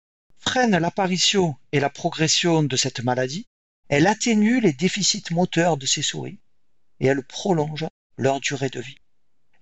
freine 0.43 0.77
l'apparition 0.77 1.57
et 1.71 1.81
la 1.81 1.89
progression 1.89 2.63
de 2.63 2.77
cette 2.77 3.03
maladie, 3.03 3.47
elle 3.89 4.07
atténue 4.07 4.61
les 4.61 4.73
déficits 4.73 5.25
moteurs 5.31 5.77
de 5.77 5.87
ces 5.87 6.03
souris, 6.03 6.41
et 7.01 7.07
elles 7.07 7.23
prolongent 7.23 7.89
leur 8.17 8.41
durée 8.41 8.69
de 8.69 8.81
vie. 8.81 8.99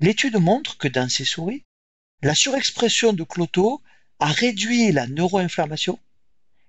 L'étude 0.01 0.37
montre 0.37 0.79
que 0.79 0.89
dans 0.89 1.09
ces 1.09 1.25
souris, 1.25 1.65
la 2.23 2.35
surexpression 2.35 3.13
de 3.13 3.25
cloto 3.25 3.83
a 4.19 4.27
réduit 4.27 4.93
la 4.93 5.07
neuroinflammation 5.07 5.99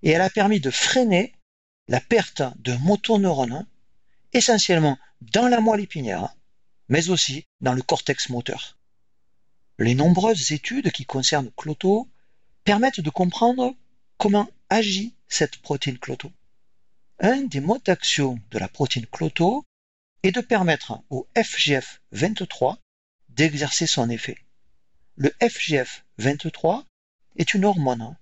et 0.03 0.11
elle 0.11 0.21
a 0.21 0.29
permis 0.29 0.59
de 0.59 0.71
freiner 0.71 1.33
la 1.87 1.99
perte 1.99 2.41
de 2.59 2.73
motoneurones, 2.75 3.65
essentiellement 4.33 4.97
dans 5.21 5.47
la 5.47 5.61
moelle 5.61 5.81
épinière, 5.81 6.35
mais 6.89 7.09
aussi 7.09 7.45
dans 7.59 7.73
le 7.73 7.81
cortex 7.81 8.29
moteur. 8.29 8.77
Les 9.79 9.95
nombreuses 9.95 10.51
études 10.51 10.91
qui 10.91 11.05
concernent 11.05 11.51
cloto 11.55 12.09
permettent 12.63 13.01
de 13.01 13.09
comprendre 13.09 13.75
comment 14.21 14.47
agit 14.69 15.15
cette 15.29 15.57
protéine 15.57 15.97
cloto? 15.97 16.31
Un 17.17 17.41
des 17.41 17.59
modes 17.59 17.81
d'action 17.81 18.37
de 18.51 18.59
la 18.59 18.67
protéine 18.67 19.07
cloto 19.07 19.65
est 20.21 20.31
de 20.31 20.41
permettre 20.41 21.01
au 21.09 21.27
FGF23 21.35 22.77
d'exercer 23.29 23.87
son 23.87 24.11
effet. 24.11 24.37
Le 25.15 25.29
FGF23 25.41 26.85
est 27.37 27.55
une 27.55 27.65
hormone 27.65 28.15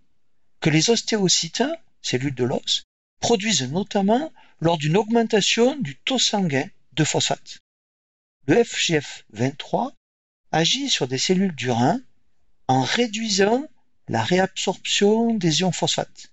que 0.62 0.70
les 0.70 0.90
ostéocytes, 0.90 1.66
cellules 2.02 2.34
de 2.34 2.46
l'os, 2.46 2.84
produisent 3.20 3.70
notamment 3.70 4.32
lors 4.62 4.78
d'une 4.78 4.96
augmentation 4.96 5.76
du 5.76 5.98
taux 5.98 6.18
sanguin 6.18 6.70
de 6.94 7.04
phosphate. 7.04 7.58
Le 8.48 8.56
FGF23 8.56 9.92
agit 10.54 10.90
sur 10.90 11.10
des 11.10 11.18
cellules 11.18 11.56
du 11.56 11.70
rein 11.70 12.02
en 12.70 12.84
réduisant 12.84 13.68
la 14.10 14.24
réabsorption 14.24 15.36
des 15.36 15.62
ions 15.62 15.72
phosphate, 15.72 16.30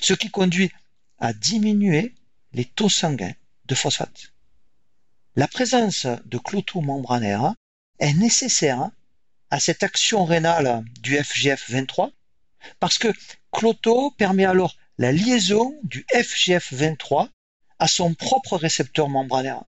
ce 0.00 0.12
qui 0.12 0.30
conduit 0.30 0.72
à 1.18 1.32
diminuer 1.32 2.14
les 2.52 2.64
taux 2.64 2.88
sanguins 2.88 3.34
de 3.66 3.74
phosphate. 3.74 4.32
La 5.36 5.46
présence 5.46 6.06
de 6.06 6.38
cloto 6.38 6.80
membranaire 6.80 7.54
est 8.00 8.14
nécessaire 8.14 8.90
à 9.50 9.60
cette 9.60 9.84
action 9.84 10.24
rénale 10.24 10.84
du 11.00 11.16
FGF23 11.16 12.10
parce 12.80 12.98
que 12.98 13.08
cloto 13.52 14.10
permet 14.12 14.44
alors 14.44 14.76
la 14.98 15.12
liaison 15.12 15.78
du 15.84 16.04
FGF23 16.14 17.28
à 17.78 17.88
son 17.88 18.14
propre 18.14 18.56
récepteur 18.56 19.08
membranaire. 19.08 19.62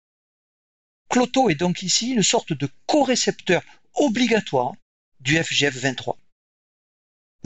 Cloto 1.08 1.48
est 1.50 1.54
donc 1.54 1.82
ici 1.82 2.10
une 2.10 2.22
sorte 2.22 2.52
de 2.52 2.68
co-récepteur 2.86 3.62
obligatoire 3.94 4.72
du 5.20 5.36
FGF23. 5.36 6.16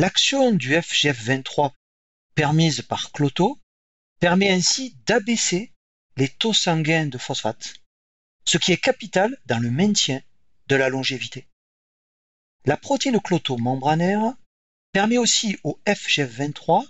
L'action 0.00 0.52
du 0.52 0.74
FGF23 0.74 1.72
permise 2.36 2.82
par 2.82 3.10
Cloto 3.10 3.58
permet 4.20 4.48
ainsi 4.48 4.96
d'abaisser 5.06 5.72
les 6.16 6.28
taux 6.28 6.54
sanguins 6.54 7.06
de 7.06 7.18
phosphate, 7.18 7.74
ce 8.44 8.58
qui 8.58 8.70
est 8.70 8.76
capital 8.76 9.36
dans 9.46 9.58
le 9.58 9.72
maintien 9.72 10.22
de 10.68 10.76
la 10.76 10.88
longévité. 10.88 11.48
La 12.64 12.76
protéine 12.76 13.20
Cloto 13.20 13.56
membranaire 13.56 14.36
permet 14.92 15.18
aussi 15.18 15.58
au 15.64 15.80
FGF23 15.84 16.88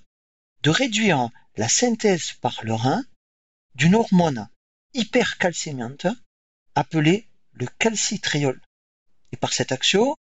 de 0.63 0.69
réduire 0.69 1.31
la 1.57 1.71
synthèse 1.71 2.33
par 2.33 2.63
le 2.63 2.75
rein 2.75 3.07
d'une 3.75 3.95
hormone 3.95 4.51
hypercalcémiante 4.93 6.09
appelée 6.75 7.27
le 7.53 7.67
calcitriol. 7.79 8.61
Et 9.33 9.39
par 9.39 9.55
cette 9.55 9.73
action, 9.73 10.15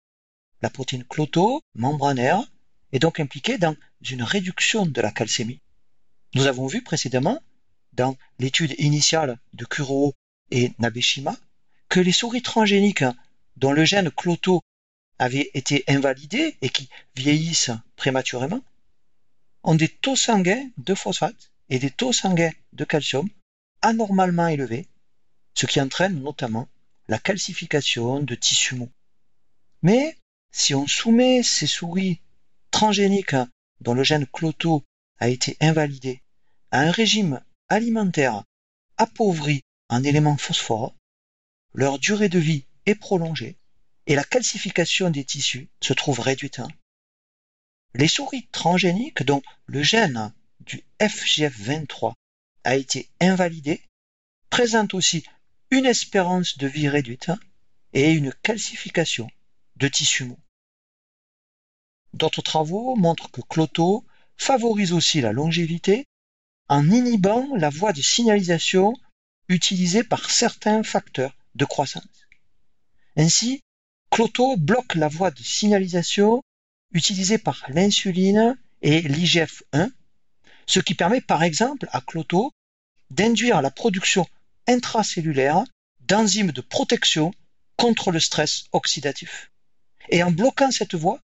la 0.61 0.69
protéine 0.69 1.05
cloto 1.05 1.63
membranaire 1.75 2.43
est 2.95 3.01
donc 3.01 3.19
impliquée 3.19 3.59
dans 3.59 3.77
une 4.09 4.23
réduction 4.23 4.87
de 4.87 5.01
la 5.01 5.11
calcémie. 5.11 5.61
Nous 6.35 6.47
avons 6.47 6.69
vu 6.69 6.81
précédemment, 6.81 7.43
dans 7.93 8.17
l'étude 8.39 8.75
initiale 8.79 9.39
de 9.53 9.65
Kuro 9.65 10.15
et 10.53 10.73
Nabeshima, 10.79 11.37
que 11.89 11.99
les 11.99 12.13
souris 12.13 12.43
transgéniques 12.43 13.05
dont 13.57 13.73
le 13.73 13.85
gène 13.85 14.11
cloto 14.11 14.63
avait 15.19 15.51
été 15.55 15.85
invalidé 15.89 16.57
et 16.63 16.69
qui 16.69 16.89
vieillissent 17.17 17.73
prématurément 17.97 18.63
ont 19.65 19.75
des 19.75 19.89
taux 19.89 20.17
sanguins 20.17 20.69
de 20.79 20.95
phosphate 20.95 21.51
et 21.71 21.81
des 21.81 21.91
taux 21.91 22.13
sanguins 22.13 22.53
de 22.73 22.85
calcium 22.85 23.29
anormalement 23.83 24.49
élevés, 24.49 24.87
ce 25.55 25.67
qui 25.67 25.81
entraîne 25.81 26.21
notamment 26.23 26.69
la 27.09 27.19
calcification 27.19 28.21
de 28.21 28.35
tissus 28.37 28.77
mous. 28.77 28.91
Mais 29.83 30.17
si 30.53 30.75
on 30.75 30.87
soumet 30.87 31.43
ces 31.43 31.67
souris 31.67 32.21
transgéniques 32.75 33.37
dont 33.83 33.95
le 33.95 34.03
gène 34.03 34.27
cloto 34.27 34.83
a 35.21 35.29
été 35.29 35.57
invalidé 35.61 36.25
à 36.73 36.81
un 36.81 36.91
régime 36.91 37.41
alimentaire 37.69 38.43
appauvri 38.97 39.63
en 39.89 40.03
éléments 40.03 40.37
phosphores, 40.37 40.93
leur 41.73 42.01
durée 42.01 42.29
de 42.29 42.41
vie 42.41 42.65
est 42.87 42.97
prolongée 42.97 43.57
et 44.09 44.17
la 44.17 44.25
calcification 44.25 45.11
des 45.11 45.25
tissus 45.25 45.69
se 45.81 45.93
trouve 45.93 46.19
réduite. 46.19 46.63
Les 47.95 48.09
souris 48.09 48.49
transgéniques 48.51 49.23
dont 49.23 49.43
le 49.67 49.85
gène 49.85 50.35
du 50.59 50.83
FGF23 50.99 52.15
a 52.65 52.75
été 52.75 53.09
invalidé 53.21 53.83
présentent 54.51 54.95
aussi 54.95 55.23
une 55.71 55.87
espérance 55.87 56.59
de 56.59 56.67
vie 56.67 56.89
réduite 56.89 57.31
et 57.93 58.11
une 58.11 58.33
calcification 58.43 59.31
de 59.77 59.87
tissus 59.87 60.25
mous. 60.25 60.44
D'autres 62.15 62.43
travaux 62.43 62.95
montrent 62.95 63.29
que 63.33 63.41
Cloto 63.41 64.05
favorise 64.37 64.93
aussi 64.93 65.21
la 65.21 65.33
longévité 65.33 66.07
en 66.69 66.89
inhibant 66.89 67.45
la 67.57 67.71
voie 67.71 67.93
de 67.93 68.01
signalisation 68.01 68.95
utilisée 69.49 70.05
par 70.05 70.31
certains 70.31 70.85
facteurs 70.85 71.37
de 71.57 71.65
croissance. 71.65 72.29
Ainsi, 73.17 73.63
Cloto 74.11 74.57
bloque 74.57 74.95
la 74.95 75.09
voie 75.09 75.33
de 75.33 75.43
signalisation 75.43 76.41
utilisée 76.93 77.39
par 77.39 77.65
l'insuline 77.69 78.57
et 78.81 79.01
l'IGF-1, 79.01 79.91
ce 80.67 80.79
qui 80.79 80.95
permet 80.95 81.21
par 81.21 81.43
exemple 81.43 81.89
à 81.91 82.01
Cloto 82.01 82.53
d'induire 83.11 83.61
la 83.61 83.73
production 83.73 84.25
intracellulaire 84.69 85.65
d'enzymes 86.03 86.53
de 86.53 86.61
protection 86.61 87.33
contre 87.77 88.13
le 88.13 88.21
stress 88.21 88.67
oxydatif. 88.71 89.51
Et 90.11 90.23
en 90.23 90.31
bloquant 90.31 90.71
cette 90.71 90.95
voie, 90.95 91.19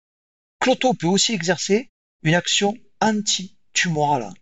Cloto 0.60 0.94
peut 0.94 1.06
aussi 1.06 1.32
exercer 1.32 1.90
une 2.22 2.34
action 2.34 2.74
anti-tumorale. 3.00 4.32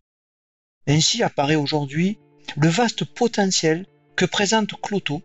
Ainsi 0.86 1.22
apparaît 1.22 1.56
aujourd'hui 1.56 2.18
le 2.56 2.68
vaste 2.68 3.04
potentiel 3.04 3.86
que 4.16 4.24
présente 4.24 4.80
Cloto 4.80 5.22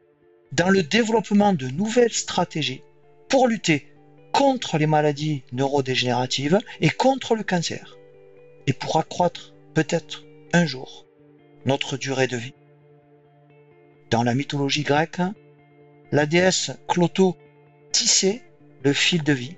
dans 0.51 0.69
le 0.69 0.83
développement 0.83 1.53
de 1.53 1.67
nouvelles 1.67 2.13
stratégies 2.13 2.83
pour 3.29 3.47
lutter 3.47 3.87
contre 4.33 4.77
les 4.77 4.87
maladies 4.87 5.43
neurodégénératives 5.51 6.59
et 6.79 6.89
contre 6.89 7.35
le 7.35 7.43
cancer, 7.43 7.97
et 8.67 8.73
pour 8.73 8.97
accroître 8.97 9.53
peut-être 9.73 10.25
un 10.53 10.65
jour 10.65 11.05
notre 11.65 11.95
durée 11.97 12.27
de 12.27 12.37
vie. 12.37 12.53
Dans 14.09 14.23
la 14.23 14.33
mythologie 14.33 14.83
grecque, 14.83 15.21
la 16.11 16.25
déesse 16.25 16.71
Cloto 16.87 17.37
tissait 17.91 18.41
le 18.83 18.93
fil 18.93 19.23
de 19.23 19.33
vie. 19.33 19.55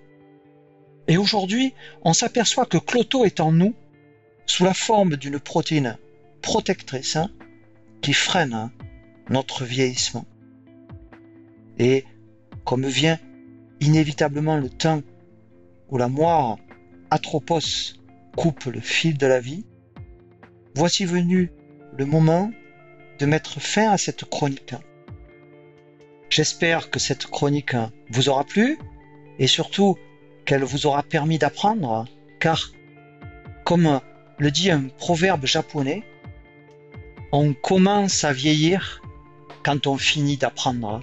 Et 1.08 1.18
aujourd'hui, 1.18 1.74
on 2.04 2.13
s'aperçoit 2.13 2.66
que 2.66 2.78
Cloto 2.78 3.26
est 3.26 3.39
en 3.39 3.52
nous 3.52 3.76
sous 4.46 4.63
la 4.63 4.74
forme 4.74 5.16
d'une 5.16 5.39
protéine 5.39 5.98
protectrice 6.42 7.18
qui 8.02 8.13
freine 8.13 8.72
notre 9.30 9.63
vieillissement. 9.63 10.26
Et 11.80 12.06
comme 12.66 12.86
vient 12.86 13.20
inévitablement 13.80 14.58
le 14.58 14.70
temps 14.70 15.02
où 15.89 15.98
la 15.98 16.08
moire 16.08 16.58
Atropos 17.10 17.96
coupe 18.36 18.66
le 18.66 18.80
fil 18.80 19.18
de 19.18 19.28
la 19.28 19.39
vie, 19.39 19.66
voici 20.76 21.06
venu 21.06 21.52
le 21.96 22.06
moment 22.06 22.52
de 23.20 23.26
mettre 23.26 23.60
fin 23.60 23.92
à 23.92 23.98
cette 23.98 24.26
chronique. 24.26 24.74
J'espère 26.30 26.89
que 26.89 27.00
cette 27.00 27.28
chronique 27.28 27.76
vous 28.10 28.30
aura 28.30 28.44
plu 28.44 28.80
et 29.38 29.48
surtout 29.48 29.98
qu'elle 30.45 30.63
vous 30.63 30.86
aura 30.86 31.03
permis 31.03 31.38
d'apprendre, 31.38 32.06
car, 32.39 32.71
comme 33.65 33.99
le 34.38 34.51
dit 34.51 34.71
un 34.71 34.88
proverbe 34.97 35.45
japonais, 35.45 36.03
on 37.32 37.53
commence 37.53 38.23
à 38.23 38.34
vieillir 38.34 39.01
quand 39.63 39.88
on 39.88 39.97
finit 39.97 40.38
d'apprendre. 40.38 41.01